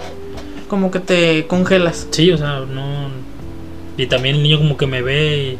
[0.68, 2.08] como que te congelas.
[2.12, 3.10] Sí, o sea, no.
[3.98, 5.58] Y también el niño como que me ve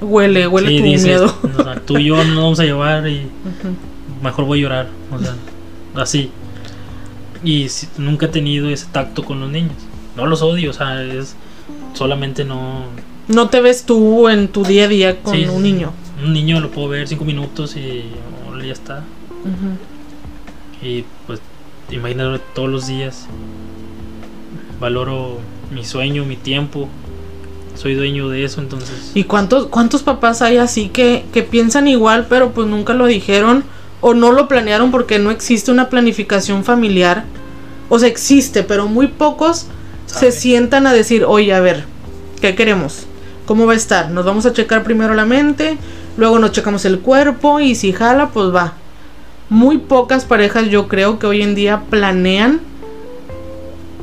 [0.00, 0.04] y.
[0.04, 1.34] Huele, huele sí, tu dices, miedo.
[1.58, 3.26] o sea, tú y yo no nos vamos a llevar y.
[4.22, 4.86] Mejor voy a llorar.
[5.12, 5.34] O sea,
[5.96, 6.30] así.
[7.44, 9.72] Y si- nunca he tenido ese tacto con los niños.
[10.16, 11.36] No los odio, o sea, es
[11.94, 12.84] solamente no.
[13.30, 15.92] No te ves tú en tu día a día con Sí, un niño.
[16.22, 18.04] Un niño lo puedo ver cinco minutos y
[18.66, 19.04] ya está.
[20.82, 21.40] Y pues,
[21.90, 23.26] imagínate todos los días.
[24.80, 25.38] Valoro
[25.72, 26.88] mi sueño, mi tiempo.
[27.76, 29.12] Soy dueño de eso, entonces.
[29.14, 33.64] ¿Y cuántos, cuántos papás hay así que, que piensan igual, pero pues nunca lo dijeron
[34.00, 37.24] o no lo planearon porque no existe una planificación familiar?
[37.88, 39.66] O sea, existe, pero muy pocos
[40.06, 40.32] Sabe.
[40.32, 41.84] se sientan a decir, oye, a ver,
[42.40, 43.06] ¿qué queremos?
[43.50, 44.10] ¿Cómo va a estar?
[44.12, 45.76] Nos vamos a checar primero la mente,
[46.16, 48.74] luego nos checamos el cuerpo y si jala, pues va.
[49.48, 52.60] Muy pocas parejas yo creo que hoy en día planean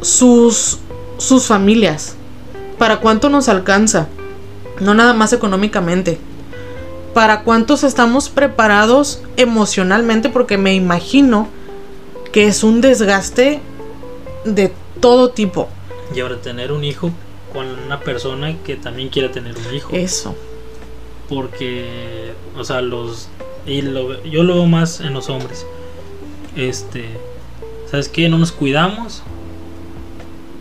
[0.02, 0.80] sus,
[1.18, 2.18] sus familias.
[2.78, 4.10] ¿Para cuánto nos alcanza?
[4.82, 6.20] No nada más económicamente.
[7.14, 10.28] ¿Para cuántos estamos preparados emocionalmente?
[10.28, 11.48] Porque me imagino
[12.34, 13.62] que es un desgaste
[14.44, 15.70] de todo tipo.
[16.14, 17.14] Y ahora tener un hijo
[17.54, 19.90] con una persona que también quiera tener un hijo.
[19.94, 20.36] Eso.
[21.30, 23.30] porque o sea los
[23.66, 25.66] y lo, yo lo veo más en los hombres
[26.56, 27.06] este
[27.92, 29.24] sabes qué no nos cuidamos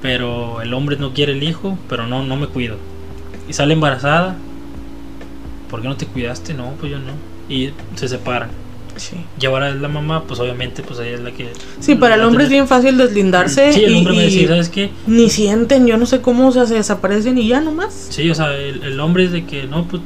[0.03, 2.77] pero el hombre no quiere el hijo pero no no me cuido
[3.49, 4.37] y sale embarazada
[5.70, 6.55] ¿por qué no te cuidaste?
[6.55, 7.12] no pues yo no
[7.49, 8.51] y se separan
[8.96, 9.16] Sí.
[9.40, 12.22] y ahora es la mamá pues obviamente pues ella es la que Sí, para el
[12.22, 14.90] hombre es bien fácil deslindarse sí el y, hombre va a y decir ¿sabes qué?
[15.06, 18.09] ni sienten, yo no sé cómo, o sea, se desaparecen y ya nomás.
[18.11, 20.02] Sí, o sea, el, el hombre es de que no, pues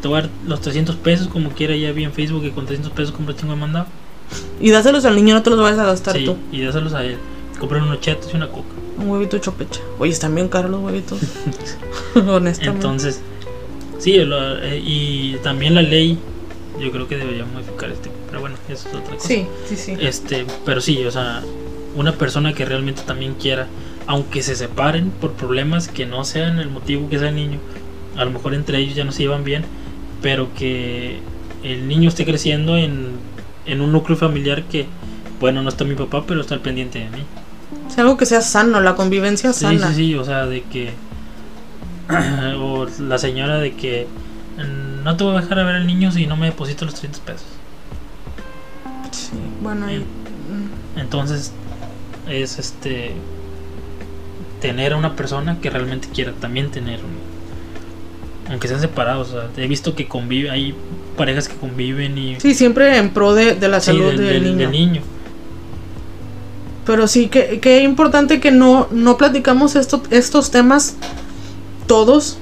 [0.00, 2.64] te voy a dar los 300 pesos como quiera, ya vi en Facebook que con
[2.66, 3.86] 300 pesos compra chingo de mandado.
[4.60, 6.36] Y dáselos al niño, no te los vayas a gastar Sí, tú.
[6.52, 7.16] y dáselos a él.
[7.58, 8.68] Comprar unos chetos y una coca.
[8.98, 9.80] Un huevito chopecha.
[9.98, 11.18] Oye, están bien caros los huevitos.
[12.14, 12.64] Honestamente.
[12.66, 13.20] Entonces,
[13.98, 16.18] sí, lo- eh, y también la ley,
[16.80, 18.10] yo creo que debería modificar este.
[18.28, 19.26] Pero bueno, eso es otra cosa.
[19.28, 19.96] sí, sí, sí.
[20.00, 21.42] Este, pero sí, o sea,
[21.96, 23.66] una persona que realmente también quiera,
[24.06, 27.58] aunque se separen por problemas que no sean el motivo que sea el niño,
[28.16, 29.64] a lo mejor entre ellos ya no se llevan bien,
[30.22, 31.20] pero que
[31.62, 33.12] el niño esté creciendo en,
[33.66, 34.86] en un núcleo familiar que,
[35.40, 37.22] bueno, no está mi papá, pero está al pendiente de mí.
[37.88, 39.88] Es algo que sea sano, la convivencia Sí, sana.
[39.88, 40.92] sí, sí, o sea, de que.
[42.60, 44.06] o la señora de que.
[44.58, 46.94] "Mm, No te voy a dejar a ver al niño si no me deposito los
[46.94, 47.46] 300 pesos.
[49.12, 49.30] Sí,
[49.62, 51.52] Bueno, mm, Entonces,
[52.28, 53.12] es este.
[54.60, 57.28] Tener a una persona que realmente quiera también tener un.
[58.50, 60.74] Aunque sean separados, o sea, he visto que convive, hay
[61.16, 62.40] parejas que conviven y.
[62.40, 64.58] Sí, siempre en pro de, de la Sí, salud del, del, del- niño.
[64.58, 65.02] del niño.
[66.86, 70.96] Pero sí, que, que importante que no, no platicamos esto, estos temas
[71.86, 72.38] todos.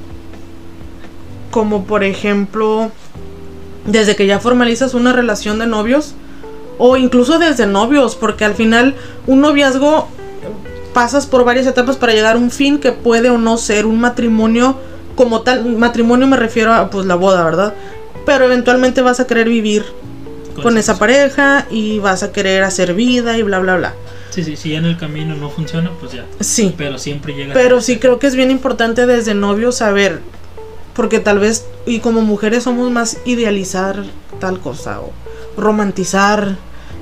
[1.50, 2.92] Como por ejemplo,
[3.87, 6.14] desde que ya formalizas una relación de novios.
[6.78, 8.94] O incluso desde novios, porque al final
[9.26, 10.08] un noviazgo
[10.92, 14.00] pasas por varias etapas para llegar a un fin que puede o no ser un
[14.00, 14.76] matrimonio
[15.14, 15.76] como tal.
[15.76, 17.74] Matrimonio me refiero a pues la boda, ¿verdad?
[18.24, 19.84] Pero eventualmente vas a querer vivir
[20.62, 23.94] con, esa pareja y vas a querer hacer vida y bla, bla, bla.
[24.30, 26.24] Sí, sí, si en el camino no funciona, pues ya.
[26.40, 26.74] Sí.
[26.76, 27.54] Pero siempre llega.
[27.54, 30.20] Pero sí creo que es bien importante desde novio saber,
[30.94, 34.02] porque tal vez, y como mujeres somos más idealizar
[34.40, 35.12] tal cosa o
[35.57, 36.57] romantizar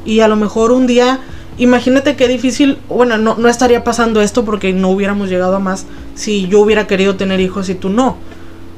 [0.05, 1.21] y a lo mejor un día,
[1.59, 5.87] imagínate qué difícil, bueno, no, no estaría pasando esto porque no hubiéramos llegado a más
[6.15, 8.17] si yo hubiera querido tener hijos y tú no.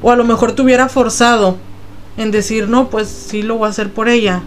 [0.01, 1.57] O a lo mejor te hubiera forzado
[2.17, 4.41] en decir, no, pues sí lo voy a hacer por ella.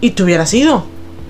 [0.00, 0.84] Y te hubieras ido.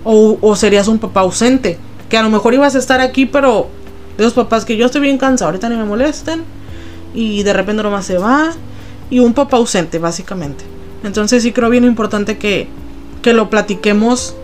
[0.04, 1.78] O, serías un papá ausente.
[2.08, 3.68] Que a lo mejor ibas a estar aquí, pero
[4.16, 6.42] de los papás que yo estoy bien cansado, ahorita ni me molesten.
[7.14, 8.52] Y de repente nomás se va.
[9.10, 10.64] Y un papá ausente, básicamente.
[11.04, 12.66] Entonces sí creo bien importante que,
[13.22, 14.34] que lo platiquemos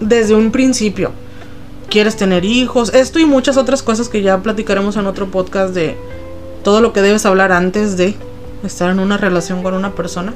[0.00, 1.12] desde un principio.
[1.88, 2.92] ¿Quieres tener hijos?
[2.92, 5.96] Esto y muchas otras cosas que ya platicaremos en otro podcast de
[6.64, 8.16] todo lo que debes hablar antes de
[8.64, 10.34] estar en una relación con una persona.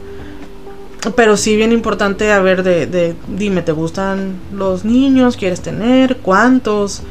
[1.16, 5.36] Pero sí bien importante a ver de, de dime, ¿te gustan los niños?
[5.36, 6.18] ¿Quieres tener?
[6.18, 7.02] ¿Cuántos?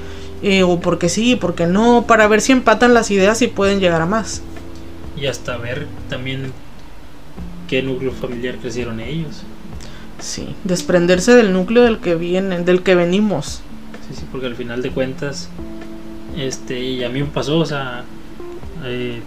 [0.42, 4.02] Eh, o porque sí, porque no, para ver si empatan las ideas y pueden llegar
[4.02, 4.42] a más.
[5.18, 6.54] Y hasta ver también
[7.70, 9.44] qué núcleo familiar crecieron ellos.
[10.20, 13.62] Sí, desprenderse del núcleo del que vienen, del que venimos.
[14.08, 15.50] Sí, sí, porque al final de cuentas,
[16.36, 18.04] este, y a mí me pasó, o sea,
[18.84, 19.22] eh,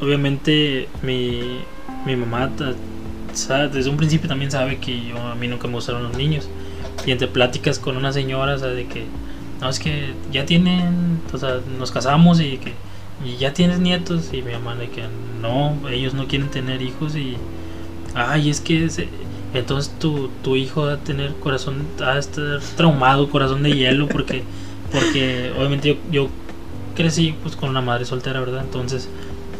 [0.00, 1.60] obviamente mi,
[2.06, 2.50] mi mamá
[3.72, 6.48] desde un principio también sabe que yo a mí nunca me gustaron los niños.
[7.04, 9.04] Y entre pláticas con una señora, o sea, de que,
[9.60, 12.72] no, es que ya tienen, o sea, nos casamos y que
[13.24, 15.04] y ya tienes nietos y mi mamá de que
[15.40, 17.36] no, ellos no quieren tener hijos y,
[18.14, 18.88] ay, es que
[19.54, 24.08] entonces tu, tu hijo va a tener corazón, va a estar traumado, corazón de hielo,
[24.08, 24.42] porque,
[24.92, 26.28] porque obviamente yo, yo
[26.94, 28.62] crecí pues con una madre soltera, ¿verdad?
[28.62, 29.08] Entonces,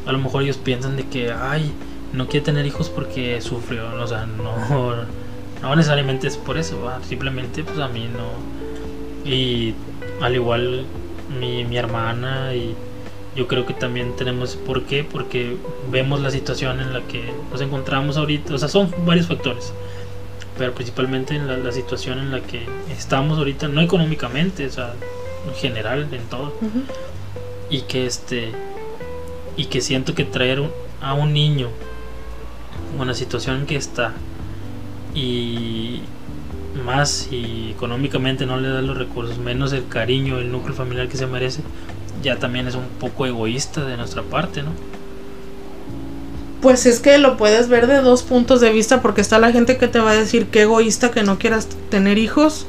[0.07, 1.73] a lo mejor ellos piensan de que, ay,
[2.13, 4.95] no quiere tener hijos porque sufrió, o sea, no,
[5.63, 9.31] no necesariamente es por eso, simplemente pues a mí no.
[9.31, 9.75] Y
[10.21, 10.85] al igual
[11.41, 12.75] mi, mi hermana y
[13.37, 15.57] yo creo que también tenemos por qué, porque
[15.91, 19.73] vemos la situación en la que nos encontramos ahorita, o sea, son varios factores,
[20.57, 24.95] pero principalmente en la, situación en la que estamos ahorita, no económicamente, o sea,
[25.47, 26.55] en general, en todo,
[27.69, 28.53] y que este,
[29.57, 30.63] y que siento que traer
[31.03, 31.69] a un niño
[32.99, 34.15] una situación que está
[35.15, 36.01] y
[36.85, 41.17] más y económicamente no le da los recursos, menos el cariño, el núcleo familiar que
[41.17, 41.63] se merece,
[42.27, 44.71] ya también es un poco egoísta de nuestra parte, ¿no?
[46.61, 49.77] Pues es que lo puedes ver de dos puntos de vista porque está la gente
[49.77, 52.67] que te va a decir que egoísta que no quieras tener hijos,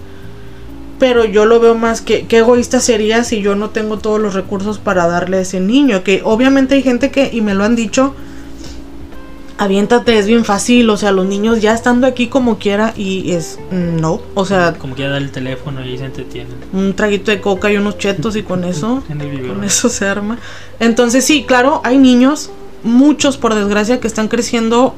[1.00, 4.36] pero yo lo veo más que qué egoísta sería si yo no tengo todos los
[4.36, 7.76] recursos para darle a ese niño, que obviamente hay gente que, y me lo han
[7.76, 8.14] dicho,
[9.58, 13.60] aviéntate, es bien fácil, o sea, los niños ya estando aquí como quiera y es
[13.72, 16.54] no, o sea, como quiera dar el teléfono y se entretienen.
[16.74, 19.04] Un traguito de coca y unos chetos y con eso,
[19.48, 20.38] con eso se arma.
[20.80, 22.52] Entonces sí, claro, hay niños,
[22.84, 24.96] muchos por desgracia que están creciendo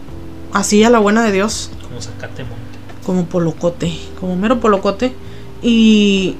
[0.51, 1.71] así a la buena de Dios.
[1.87, 2.57] Como sacate monte.
[3.05, 5.13] Como polocote, como mero polocote
[5.61, 6.35] y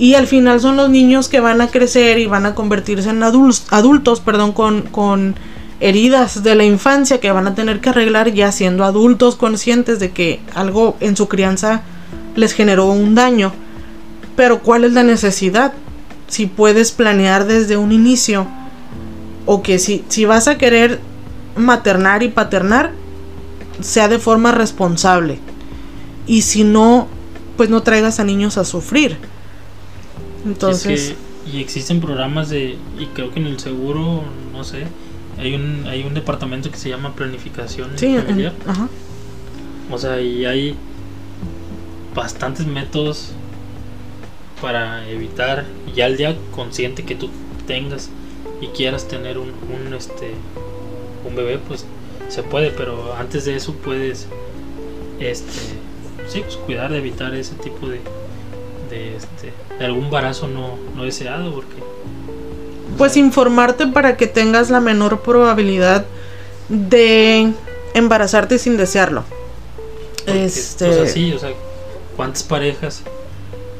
[0.00, 3.24] y al final son los niños que van a crecer y van a convertirse en
[3.24, 5.34] adultos, adultos, perdón, con con
[5.80, 10.10] heridas de la infancia que van a tener que arreglar ya siendo adultos conscientes de
[10.10, 11.82] que algo en su crianza
[12.34, 13.52] les generó un daño.
[14.36, 15.72] Pero ¿cuál es la necesidad?
[16.26, 18.46] Si puedes planear desde un inicio
[19.46, 21.00] o que si, si vas a querer
[21.56, 22.92] maternar y paternar,
[23.80, 25.38] sea de forma responsable.
[26.26, 27.08] Y si no,
[27.56, 29.16] pues no traigas a niños a sufrir.
[30.44, 31.14] Entonces...
[31.50, 34.84] y existen programas de, y creo que en el seguro, no sé,
[35.38, 38.52] hay un, hay un departamento que se llama planificación familiar.
[39.90, 40.76] O sea, y hay
[42.14, 43.32] bastantes métodos
[44.60, 47.30] para evitar, ya el día consciente que tú
[47.66, 48.10] tengas
[48.60, 50.32] y quieras tener un, un, este,
[51.26, 51.86] un bebé, pues
[52.28, 54.26] se puede, pero antes de eso puedes
[55.20, 55.52] este,
[56.28, 58.00] sí, pues, cuidar de evitar ese tipo de,
[58.90, 61.76] de, este, de algún embarazo no, no deseado, porque
[62.96, 66.06] pues informarte para que tengas la menor probabilidad
[66.68, 67.52] de
[67.94, 69.24] embarazarte sin desearlo.
[70.26, 70.88] este...
[70.88, 71.50] O sea, sí, o sea,
[72.16, 73.02] ¿cuántas parejas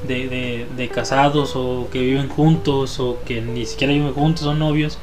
[0.07, 4.99] de, de, casados o que viven juntos o que ni siquiera viven juntos, son novios,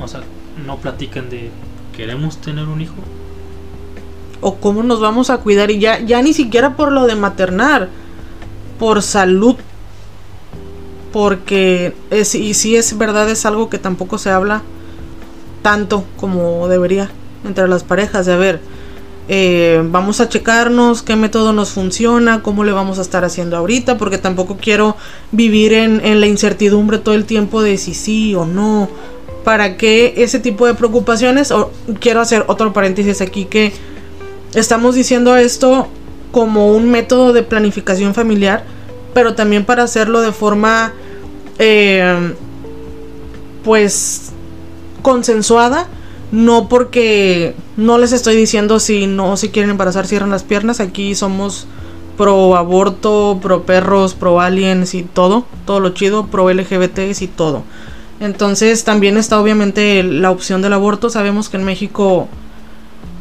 [0.00, 0.22] o sea,
[0.64, 1.50] no platican de
[1.96, 2.94] queremos tener un hijo?
[4.40, 7.88] O cómo nos vamos a cuidar y ya, ya ni siquiera por lo de maternar,
[8.78, 9.56] por salud
[11.14, 14.62] porque y si es verdad es algo que tampoco se habla
[15.62, 17.08] tanto como debería
[17.44, 18.60] entre las parejas de a ver
[19.28, 23.96] eh, vamos a checarnos qué método nos funciona, cómo le vamos a estar haciendo ahorita,
[23.96, 24.96] porque tampoco quiero
[25.30, 28.88] vivir en, la incertidumbre todo el tiempo de si sí o no.
[29.44, 33.72] Para que ese tipo de preocupaciones, o quiero hacer otro paréntesis aquí que
[34.52, 35.86] estamos diciendo esto
[36.32, 38.64] como un método de planificación familiar,
[39.14, 40.92] pero también para hacerlo de forma
[41.58, 42.34] eh,
[43.64, 44.32] pues
[45.02, 45.88] consensuada
[46.32, 50.80] no porque no les estoy diciendo si no si quieren embarazar cierran las piernas.
[50.80, 51.66] Aquí somos
[52.16, 57.62] pro aborto pro perros pro aliens y todo todo lo chido pro LGBTs y todo.
[58.20, 61.10] Entonces también está obviamente la opción del aborto.
[61.10, 62.28] Sabemos que en México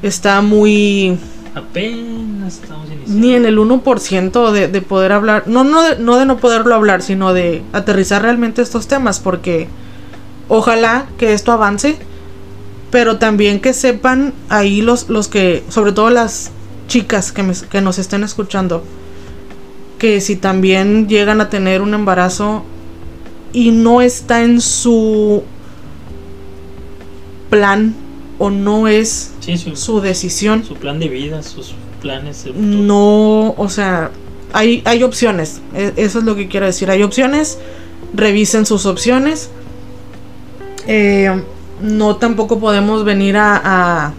[0.02, 1.18] está muy
[1.56, 3.20] apenas estamos iniciando.
[3.20, 6.76] ni en el 1% de, de poder hablar, no, no, de, no de no poderlo
[6.76, 9.68] hablar, sino de aterrizar realmente estos temas, porque
[10.48, 11.98] ojalá que esto avance,
[12.92, 16.52] pero también que sepan ahí los, los que, sobre todo las
[16.88, 18.84] chicas que, me, que nos estén escuchando,
[19.98, 22.64] que si también llegan a tener un embarazo
[23.54, 25.44] y no está en su
[27.50, 27.96] plan
[28.40, 32.46] o no es Sí, su, su decisión, su plan de vida, sus planes.
[32.56, 34.12] no, o sea,
[34.54, 37.58] hay, hay opciones, e- eso es lo que quiero decir, hay opciones,
[38.14, 39.50] revisen sus opciones.
[40.88, 41.42] Eh,
[41.82, 44.14] no tampoco podemos venir a,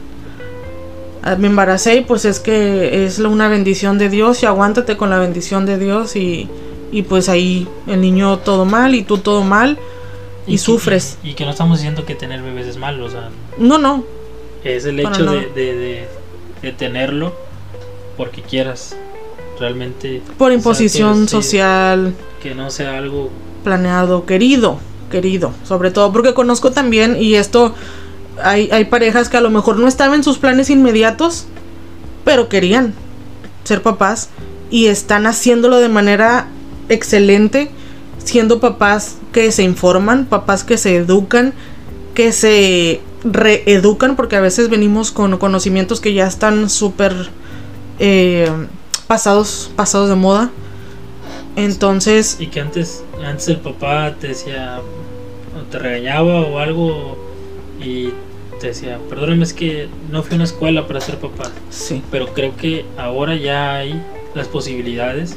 [1.23, 5.09] a, me embaracé y pues es que es una bendición de Dios y aguántate con
[5.11, 6.49] la bendición de Dios y,
[6.93, 9.79] y pues ahí el niño todo mal y tú todo mal
[10.47, 11.19] y, que- sufres.
[11.23, 14.05] Y, que no estamos diciendo que tener bebés es malo, o sea, No, no,
[14.65, 15.33] es el hecho nada.
[15.33, 16.09] de, de, de,
[16.63, 17.33] de tenerlo
[18.17, 18.97] porque quieras.
[19.59, 20.21] Realmente.
[20.37, 23.31] por imposición social, Que no sea algo.
[23.63, 24.79] planeado, querido,
[25.11, 27.73] querido, sobre todo porque conozco también y esto
[28.43, 31.47] hay, hay parejas que a lo mejor no estaban en sus planes inmediatos,
[32.25, 32.95] pero querían
[33.63, 34.29] ser papás
[34.71, 36.49] y están haciéndolo de manera
[36.89, 37.71] excelente,
[38.19, 41.55] siendo papás que se informan, papás que se educan,
[42.15, 47.31] que se reeducan, porque a veces venimos con conocimientos que ya están súper
[47.99, 48.51] eh,
[49.07, 50.51] pasados, pasados de moda.
[51.57, 54.81] Entonces, Y que antes, antes el papá te decía.
[55.59, 57.17] o te regañaba o algo.
[57.81, 58.11] Y
[58.61, 61.51] te decía, perdóname, es que no fui a una escuela para ser papá.
[61.71, 62.03] sí.
[62.11, 64.01] Pero creo que ahora ya hay
[64.35, 65.37] las posibilidades.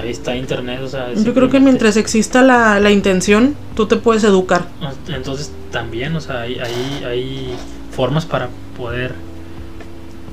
[0.00, 1.12] Ahí está internet, o sea.
[1.14, 4.68] Yo creo que mientras exista la, la intención, tú te puedes educar.
[5.08, 7.54] Entonces también, o sea, hay, hay, hay
[7.90, 9.14] formas para poder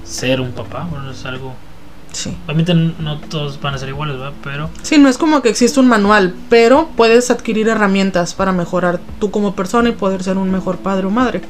[0.06, 0.88] ser un papá.
[0.90, 1.54] Bueno, es algo.
[2.14, 2.38] Sí.
[2.46, 4.34] Obviamente no todos van a ser iguales, ¿verdad?
[4.42, 9.02] Pero Sí, no es como que existe un manual, pero puedes adquirir herramientas para mejorar
[9.20, 11.42] tú como persona y poder ser un mejor padre o madre.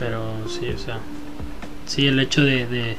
[0.00, 0.98] Pero sí, o sea,
[1.86, 2.96] sí, el hecho de, de,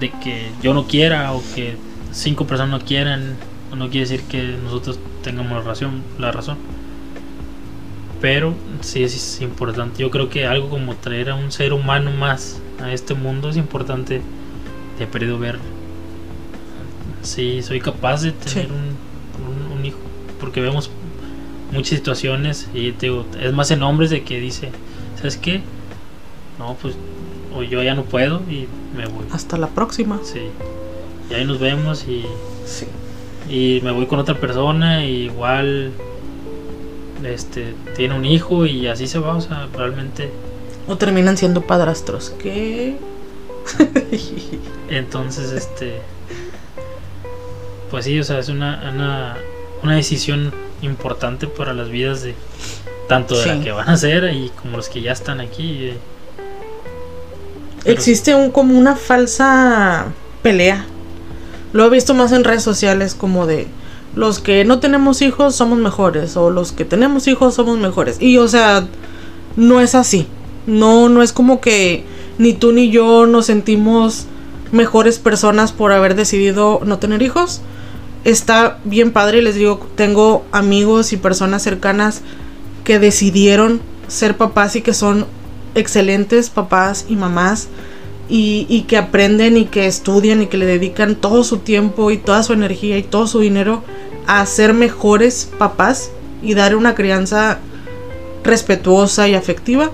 [0.00, 1.76] de que yo no quiera o que
[2.10, 3.36] cinco personas no quieran,
[3.76, 6.02] no quiere decir que nosotros tengamos la razón.
[6.18, 6.56] La razón.
[8.20, 10.02] Pero sí es importante.
[10.02, 13.56] Yo creo que algo como traer a un ser humano más a este mundo es
[13.56, 14.20] importante.
[15.00, 15.58] He perdido ver
[17.22, 18.70] si soy capaz de tener Sí.
[18.70, 19.98] un, un- un hijo.
[20.40, 20.90] Porque vemos
[21.72, 24.70] muchas situaciones y te digo, es más en hombres de que dice,
[25.16, 25.60] ¿sabes qué?
[26.58, 26.94] No, pues
[27.54, 29.24] o yo ya no puedo y me voy.
[29.32, 30.20] Hasta la próxima.
[30.22, 30.40] Sí.
[31.30, 32.24] Y ahí nos vemos y,
[32.66, 32.86] Sí.
[33.50, 35.92] y me voy con otra persona y igual
[37.24, 40.30] este tiene un hijo y así se va, o sea, realmente
[40.88, 42.32] O terminan siendo padrastros.
[42.38, 42.96] ¿Qué?
[44.90, 46.00] entonces este
[47.90, 49.36] pues sí, o sea, es una, una,
[49.82, 52.34] una decisión importante para las vidas de
[53.08, 53.48] tanto de Sí.
[53.48, 55.86] la que van a ser y como los que ya están aquí.
[55.90, 55.98] eh.
[57.84, 60.06] Existe un como una falsa
[60.42, 60.84] pelea.
[61.72, 63.68] Lo he visto más en redes sociales como de
[64.16, 68.16] los que no tenemos hijos somos mejores o los que tenemos hijos somos mejores.
[68.20, 68.86] Y o sea,
[69.56, 70.26] no es así.
[70.66, 72.04] No no es como que
[72.38, 74.26] ni tú ni yo nos sentimos
[74.72, 77.60] mejores personas por haber decidido no tener hijos.
[78.24, 82.22] Está bien padre, les digo, tengo amigos y personas cercanas
[82.84, 85.26] que decidieron ser papás y que son
[85.74, 87.68] excelentes papás y mamás
[88.28, 92.16] y, y que aprenden y que estudian y que le dedican todo su tiempo y
[92.16, 93.84] toda su energía y todo su dinero
[94.26, 96.10] a ser mejores papás
[96.42, 97.58] y dar una crianza
[98.42, 99.90] respetuosa y afectiva.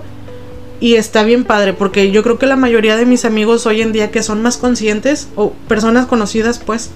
[0.83, 3.93] Y está bien padre porque yo creo que la mayoría de mis amigos hoy en
[3.93, 6.89] día que son más conscientes o personas conocidas pues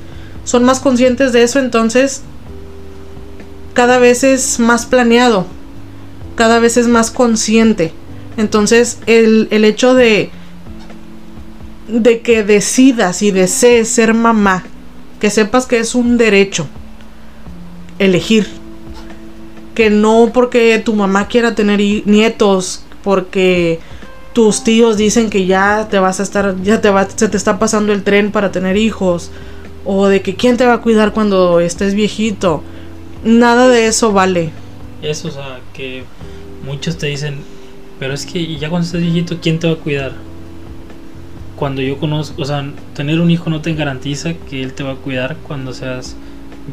[0.44, 2.22] son más conscientes de eso entonces
[3.74, 5.48] cada vez es más planeado,
[6.36, 7.94] cada vez es más consciente.
[8.36, 10.32] Entonces el, el hecho de
[11.88, 14.66] de que decidas y desees ser mamá,
[15.22, 16.68] que sepas que es un derecho
[18.00, 18.50] elegir.
[19.76, 23.80] Que no porque tu mamá quiera tener nietos, porque
[24.34, 27.58] tus tíos dicen que ya te vas a estar, ya te va, se te está
[27.58, 29.32] pasando el tren para tener hijos,
[29.86, 32.64] o de que quién te va a cuidar cuando estés viejito.
[33.24, 34.52] Nada de eso vale.
[35.02, 36.04] Eso, o sea, que
[36.66, 37.38] muchos te dicen,
[37.98, 40.12] pero es que ya cuando estés viejito, ¿quién te va a cuidar?
[41.56, 44.92] Cuando yo conozco, o sea, tener un hijo no te garantiza que él te va
[44.92, 46.18] a cuidar cuando seas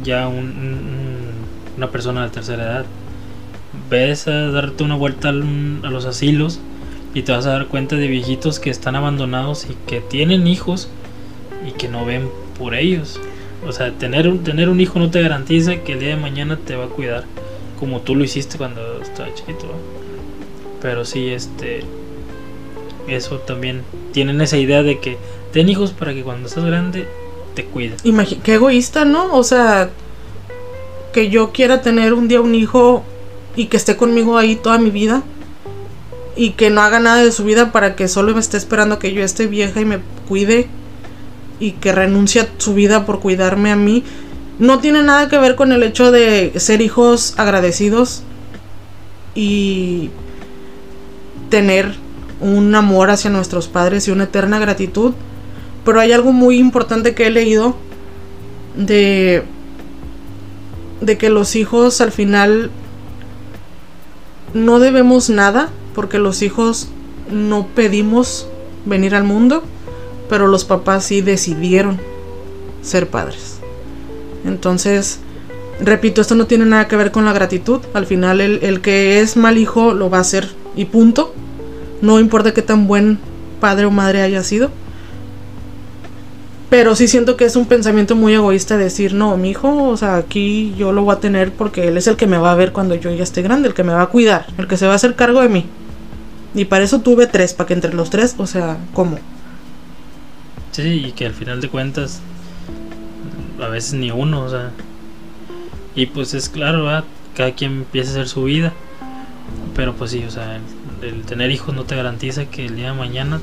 [0.02, 2.86] ya una persona de tercera edad.
[3.90, 6.60] Ves a darte una vuelta a los asilos
[7.14, 10.88] y te vas a dar cuenta de viejitos que están abandonados y que tienen hijos
[11.66, 12.28] y que no ven
[12.58, 13.20] por ellos.
[13.66, 16.58] O sea, tener un, tener un hijo no te garantiza que el día de mañana
[16.58, 17.24] te va a cuidar
[17.78, 19.66] como tú lo hiciste cuando estaba chiquito.
[20.82, 21.82] Pero sí, este.
[23.08, 23.82] Eso también.
[24.12, 25.16] Tienen esa idea de que
[25.52, 27.06] ten hijos para que cuando estás grande
[27.54, 27.96] te cuiden.
[28.42, 29.34] qué egoísta, ¿no?
[29.34, 29.90] O sea,
[31.12, 33.04] que yo quiera tener un día un hijo
[33.56, 35.22] y que esté conmigo ahí toda mi vida
[36.36, 39.12] y que no haga nada de su vida para que solo me esté esperando que
[39.12, 40.68] yo esté vieja y me cuide
[41.60, 44.02] y que renuncie a su vida por cuidarme a mí,
[44.58, 48.22] no tiene nada que ver con el hecho de ser hijos agradecidos
[49.34, 50.10] y
[51.50, 51.94] tener
[52.40, 55.12] un amor hacia nuestros padres y una eterna gratitud.
[55.84, 57.76] Pero hay algo muy importante que he leído
[58.76, 59.42] de,
[61.00, 62.70] de que los hijos al final
[64.54, 66.88] no debemos nada porque los hijos
[67.30, 68.48] no pedimos
[68.86, 69.62] venir al mundo
[70.28, 71.98] pero los papás sí decidieron
[72.82, 73.58] ser padres.
[74.44, 75.20] Entonces,
[75.80, 77.80] repito, esto no tiene nada que ver con la gratitud.
[77.94, 81.34] Al final, el, que es mal hijo lo va a hacer y punto.
[82.02, 83.18] No importa qué tan buen
[83.60, 84.70] padre o madre haya sido.
[86.74, 90.16] Pero sí siento que es un pensamiento muy egoísta decir, no, mi hijo, o sea,
[90.16, 92.72] aquí yo lo voy a tener porque él es el que me va a ver
[92.72, 94.90] cuando yo ya esté grande, el que me va a cuidar, el que se va
[94.90, 95.66] a hacer cargo de mí.
[96.52, 99.20] Y para eso tuve tres, para que entre los tres, o sea, ¿cómo?
[100.72, 102.20] Sí, y que al final de cuentas,
[103.62, 104.72] a veces ni uno, o sea.
[105.94, 107.04] Y pues es claro,
[107.36, 108.72] cada quien empieza a hacer su vida.
[109.76, 110.58] Pero pues sí, o sea,
[111.02, 113.40] el, tener hijos no te garantiza que el día de mañana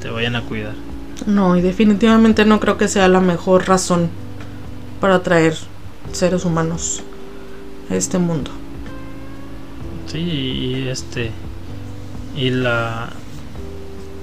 [0.00, 0.74] te vayan a cuidar.
[1.24, 4.10] No, y definitivamente no creo que sea la mejor razón
[5.00, 5.56] para traer
[6.12, 7.02] seres humanos
[7.90, 8.50] a este mundo.
[10.06, 11.30] Sí, y este.
[12.36, 13.08] Y la,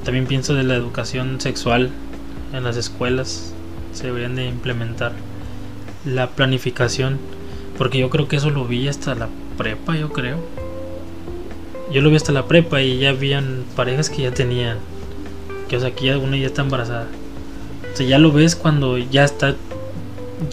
[0.03, 1.89] también pienso de la educación sexual
[2.53, 3.53] en las escuelas.
[3.93, 5.13] Se deberían de implementar
[6.05, 7.19] la planificación.
[7.77, 10.37] Porque yo creo que eso lo vi hasta la prepa, yo creo.
[11.91, 14.77] Yo lo vi hasta la prepa y ya habían parejas que ya tenían.
[15.67, 17.07] Que o sea, que ya una ya está embarazada.
[17.93, 19.55] O sea, ya lo ves cuando ya está.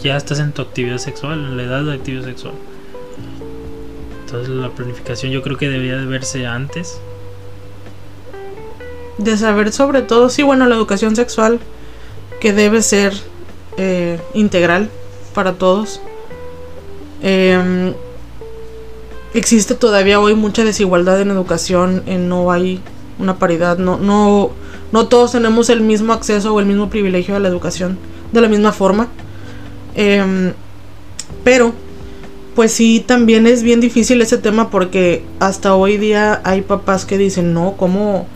[0.01, 2.53] Ya estás en tu actividad sexual, en la edad de actividad sexual.
[4.25, 7.01] Entonces la planificación yo creo que debería de verse antes
[9.23, 11.59] de saber sobre todo, sí, bueno, la educación sexual
[12.39, 13.13] que debe ser
[13.77, 14.89] eh, integral
[15.33, 16.01] para todos.
[17.21, 17.93] Em,
[19.33, 22.81] existe todavía hoy mucha desigualdad en educación, no hay
[23.19, 24.51] una paridad, no, no,
[24.91, 27.97] no todos tenemos el mismo acceso o el mismo privilegio a la educación
[28.31, 29.07] de la misma forma.
[29.95, 30.53] Em,
[31.43, 31.73] pero,
[32.55, 37.17] pues sí, también es bien difícil ese tema porque hasta hoy día hay papás que
[37.17, 38.27] dicen, no, ¿cómo?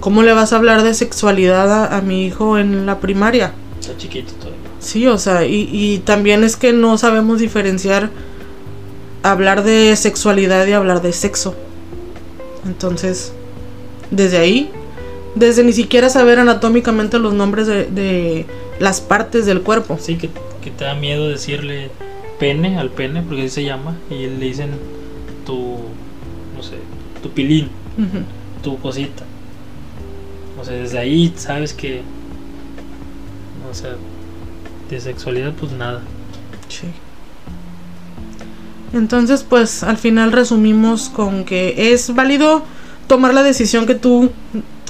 [0.00, 3.52] ¿Cómo le vas a hablar de sexualidad a, mi hijo en la primaria?
[3.80, 4.58] Está chiquito todavía.
[4.78, 8.10] Sí, o sea, y, y también es que no sabemos diferenciar
[9.24, 11.56] hablar de sexualidad y hablar de sexo.
[12.64, 13.32] Entonces,
[14.12, 14.70] desde ahí,
[15.38, 18.46] desde ni siquiera saber anatómicamente los nombres de, de
[18.78, 19.98] las partes del cuerpo.
[20.00, 20.30] Sí, que,
[20.62, 21.90] que, te da miedo decirle
[22.38, 24.70] pene al pene, porque así se llama, y le dicen
[25.44, 25.78] tu,
[26.56, 26.76] no sé,
[27.22, 27.68] tu pilín,
[28.62, 29.24] tu cosita.
[30.60, 32.02] O sea, desde ahí sabes que.
[33.70, 33.96] O sea,
[34.90, 36.02] de sexualidad, pues nada.
[36.68, 36.86] Sí.
[38.92, 42.62] Entonces, pues al final resumimos con que es válido
[43.06, 44.30] tomar la decisión que tú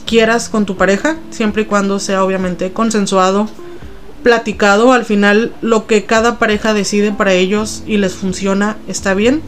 [0.09, 3.47] quieras con tu pareja, siempre y cuando sea obviamente consensuado,
[4.23, 4.93] platicado.
[4.93, 9.43] Al final, lo que cada pareja decide para ellos y les funciona está bien.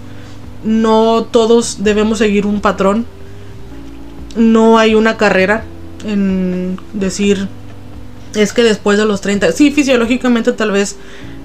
[0.63, 3.07] No todos debemos seguir un patrón.
[4.37, 5.65] No hay una carrera
[6.05, 7.49] en decir
[8.35, 10.97] es que después de los 30, sí, fisiológicamente tal vez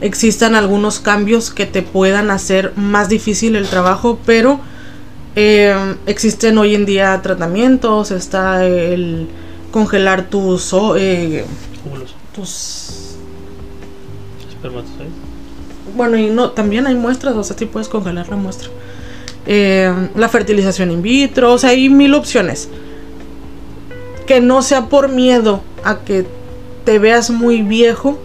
[0.01, 4.59] existan algunos cambios que te puedan hacer más difícil el trabajo, pero
[5.36, 9.27] eh, existen hoy en día tratamientos, está el
[9.71, 11.45] congelar tus eh,
[11.86, 13.17] Óvulos, tus
[14.47, 15.11] espermatozoides.
[15.95, 18.69] bueno y no también hay muestras o sea sí puedes congelar la muestra.
[19.45, 22.69] Eh, la fertilización in vitro o sea hay mil opciones.
[24.25, 26.25] Que no sea por miedo a que
[26.86, 28.17] te veas muy viejo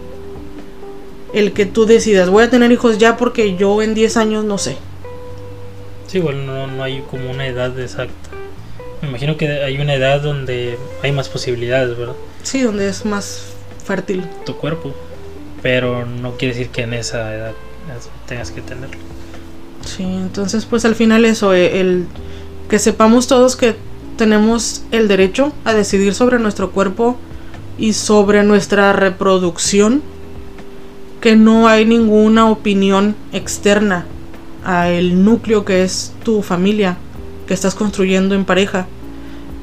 [1.33, 4.57] el que tú decidas voy a tener hijos ya porque yo en 10 años no
[4.57, 4.77] sé
[6.11, 8.31] Sí, igual no, no hay como una edad exacta.
[9.01, 12.15] Me imagino que hay una edad donde hay más posibilidades, ¿verdad?
[12.43, 13.53] sí donde es más
[13.85, 14.93] fértil Tu cuerpo.
[15.61, 17.53] Pero no quiere decir que en esa edad
[18.27, 18.97] tengas que tenerlo.
[19.85, 22.07] Sí, entonces pues al final eso, eh, el
[22.69, 23.75] que sepamos todos que
[24.17, 27.15] tenemos el derecho a decidir sobre nuestro cuerpo
[27.77, 30.01] y sobre nuestra reproducción,
[31.21, 34.07] que no hay ninguna opinión externa
[34.63, 36.97] a el núcleo que es tu familia,
[37.47, 38.87] que estás construyendo en pareja,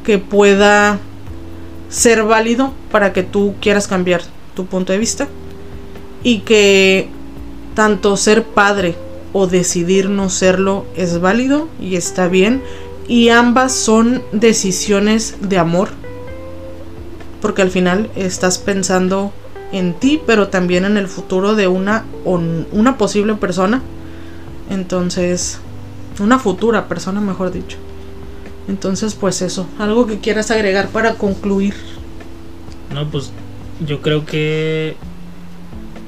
[0.05, 0.99] que pueda
[1.89, 4.23] ser válido para que tú quieras cambiar
[4.55, 5.29] tu punto de vista
[6.23, 7.09] y que
[7.75, 8.97] tanto ser padre
[9.33, 12.63] o decidir no serlo es válido y está bien
[13.07, 15.89] y ambas son decisiones de amor
[17.41, 19.33] porque al final estás pensando
[19.73, 23.83] en ti pero también en el futuro de una una posible persona
[24.71, 25.59] entonces
[26.21, 27.79] una futura persona mejor dicho
[28.69, 31.75] entonces pues eso algo que quieras agregar para concluir
[32.93, 33.31] No, pues
[33.87, 34.97] yo creo que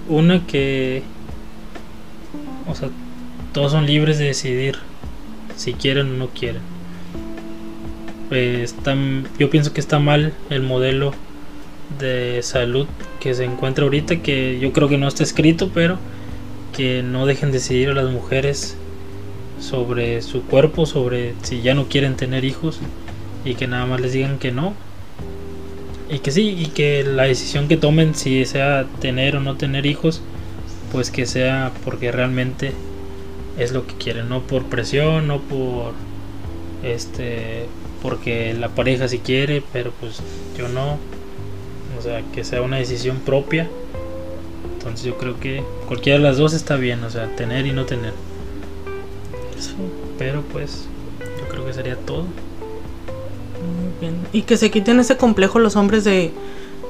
[0.09, 1.03] una que,
[2.67, 2.89] o sea,
[3.53, 4.79] todos son libres de decidir
[5.57, 6.63] si quieren o no quieren.
[8.31, 8.97] Está-
[9.39, 11.13] yo pienso que está mal el modelo
[11.99, 12.87] de salud
[13.21, 15.99] que se encuentra ahorita, que yo creo que no está escrito, pero
[16.81, 18.74] que no dejen decidir a las mujeres
[19.61, 22.81] sobre su cuerpo, sobre si ya no quieren tener hijos
[23.45, 24.72] y que nada más les digan que no
[26.09, 29.85] y que sí, y que la decisión que tomen, si sea tener o no tener
[29.85, 30.22] hijos,
[30.91, 32.72] pues que sea porque realmente
[33.59, 35.93] es lo que quieren, no por presión, no por
[36.83, 37.66] este
[38.01, 40.22] porque la pareja si quiere, pero pues
[40.57, 40.97] yo no.
[41.99, 43.68] O sea, que sea una decisión propia.
[44.81, 47.85] Entonces yo creo que cualquiera de las dos está bien, o sea, tener y no
[47.85, 48.12] tener.
[50.18, 50.87] Pero pues
[51.39, 52.22] yo creo que sería todo.
[52.22, 54.16] Muy bien.
[54.33, 56.31] Y que se quiten ese complejo los hombres de,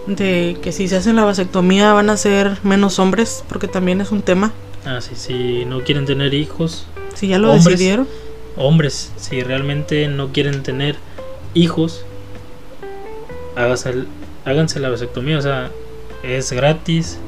[0.07, 4.11] de que si se hacen la vasectomía van a ser menos hombres, porque también es
[4.13, 4.53] un tema.
[4.85, 7.65] Ah, sí, si no quieren tener hijos, Si ya lo Hombres.
[7.79, 8.09] decidieron.
[8.57, 10.97] hombres, si realmente no quieren tener
[11.55, 12.05] hijos,
[13.57, 14.07] hágase, el-
[14.45, 15.71] háganse la vasectomía, o sea,
[16.23, 17.19] es gratis,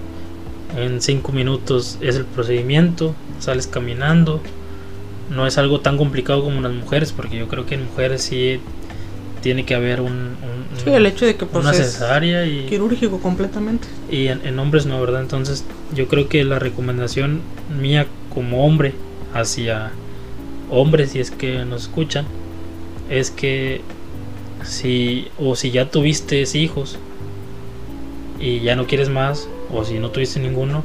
[0.77, 4.41] en 5 minutos es el procedimiento, sales caminando,
[5.31, 8.23] no es algo tan complicado como en las mujeres, porque yo creo que en mujeres
[8.23, 8.61] sí
[9.43, 13.21] tiene que haber un, un- Sí, el hecho de que pues, una cesárea y, quirúrgico
[13.21, 13.87] completamente.
[14.11, 15.21] y en, en hombres no, ¿verdad?
[15.23, 15.65] Entonces
[15.95, 17.41] yo creo que la recomendación
[17.81, 18.95] mía como hombre
[19.35, 19.91] hacia
[20.71, 22.25] hombres, si es que nos escuchan,
[23.11, 23.81] es que
[24.65, 26.97] si o si ya tuviste hijos
[28.43, 30.83] y ya no quieres más, o si no tuviste ninguno,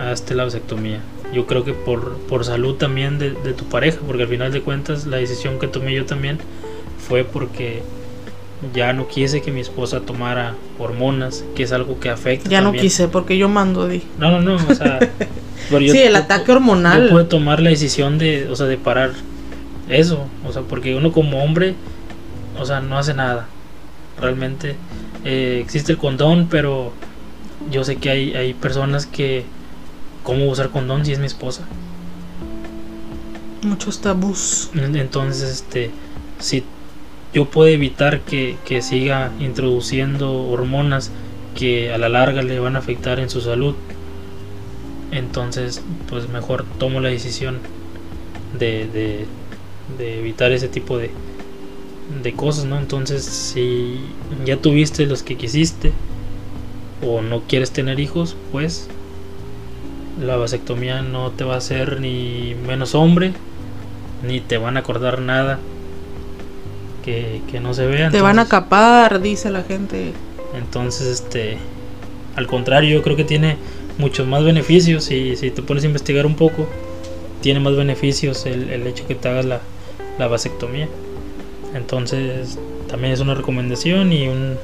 [0.00, 1.00] hazte la vasectomía.
[1.34, 4.60] Yo creo que por, por salud también de, de tu pareja, porque al final de
[4.62, 6.38] cuentas la decisión que tomé yo también
[7.08, 7.82] fue porque
[8.72, 12.48] ya no quise que mi esposa tomara hormonas, que es algo que afecta.
[12.48, 12.82] Ya no también.
[12.84, 14.02] quise porque yo mando di.
[14.18, 15.00] No, no, no, o sea.
[15.68, 17.04] pero yo- sí, el ataque hormonal.
[17.04, 19.10] yo pude tomar la decisión de, o sea, de parar
[19.88, 21.74] eso, o sea, porque uno como hombre,
[22.60, 23.48] o sea, no hace nada.
[24.20, 24.76] Realmente
[25.24, 26.92] eh, existe el condón, pero
[27.70, 29.46] yo sé que hay, hay personas que,
[30.22, 31.68] ¿cómo usar condón si es mi esposa?
[33.62, 34.70] Muchos tabús.
[34.74, 35.90] En- Entonces, este,
[36.38, 36.64] si
[37.32, 41.12] yo puedo evitar que, que siga introduciendo hormonas
[41.54, 43.76] que a la larga le van a afectar en su salud,
[45.10, 47.60] entonces, pues mejor tomo la decisión
[48.58, 49.28] de, de,
[49.98, 51.10] de evitar ese tipo de,
[52.22, 52.78] de cosas, ¿no?
[52.78, 54.00] Entonces, si
[54.44, 55.92] ya tuviste los que quisiste
[57.06, 58.88] o no quieres tener hijos, pues
[60.20, 63.32] la vasectomía no te va a hacer ni menos hombre,
[64.26, 65.58] ni te van a acordar nada
[67.04, 68.10] que, que no se vea.
[68.10, 70.12] Te van a capar, dice la gente.
[70.56, 71.58] entonces, este,
[72.36, 73.56] al contrario, yo creo que tiene
[73.98, 76.66] muchos más beneficios y si te pones a investigar un poco,
[77.40, 79.60] tiene más beneficios el, el hecho que te hagas la,
[80.18, 80.88] la vasectomía.
[81.74, 82.58] Entonces,
[82.88, 84.56] también es una recomendación y un,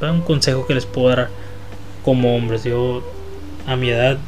[0.00, 1.28] un consejo que les puedo dar
[2.04, 2.64] como hombres.
[2.64, 3.02] Yo,
[3.66, 4.18] a mi edad,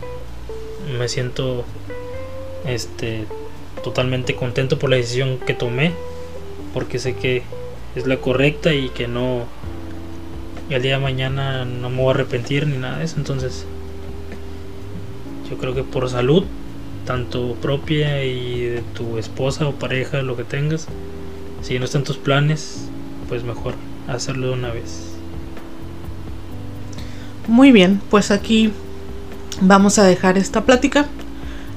[0.98, 1.64] me siento
[2.66, 3.26] este
[3.82, 5.92] totalmente contento por la decisión que tomé
[6.72, 7.42] porque sé que
[7.94, 9.46] es la correcta y que no
[10.68, 13.16] y al día de mañana no me voy a arrepentir ni nada de eso.
[13.18, 13.66] Entonces,
[15.50, 16.44] yo creo que por salud,
[17.04, 20.88] tanto propia y de tu esposa o pareja, lo que tengas,
[21.64, 22.88] si no están tus planes,
[23.28, 23.74] pues mejor
[24.06, 25.14] hacerlo de una vez.
[27.48, 28.70] Muy bien, pues aquí
[29.62, 31.06] vamos a dejar esta plática.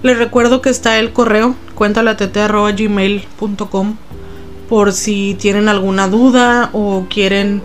[0.03, 3.95] Les recuerdo que está el correo cuéntalatete.gmail.com
[4.67, 7.61] por si tienen alguna duda o quieren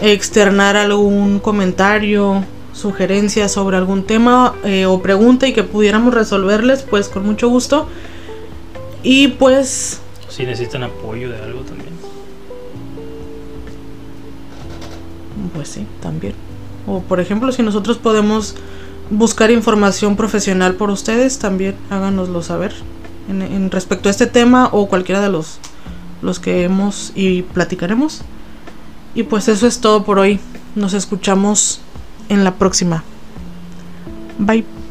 [0.00, 7.08] externar algún comentario, sugerencia sobre algún tema eh, o pregunta y que pudiéramos resolverles, pues
[7.08, 7.86] con mucho gusto.
[9.04, 10.01] Y pues...
[10.34, 11.90] Si necesitan apoyo de algo también.
[15.54, 16.32] Pues sí, también.
[16.86, 18.54] O por ejemplo, si nosotros podemos
[19.10, 22.72] buscar información profesional por ustedes, también háganoslo saber
[23.28, 25.58] en, respecto a este tema o cualquiera de los,
[26.22, 28.22] los que hemos y platicaremos.
[29.14, 30.40] Y pues eso es todo por hoy.
[30.74, 31.82] Nos escuchamos
[32.30, 33.04] en la próxima.
[34.38, 34.81] Bye.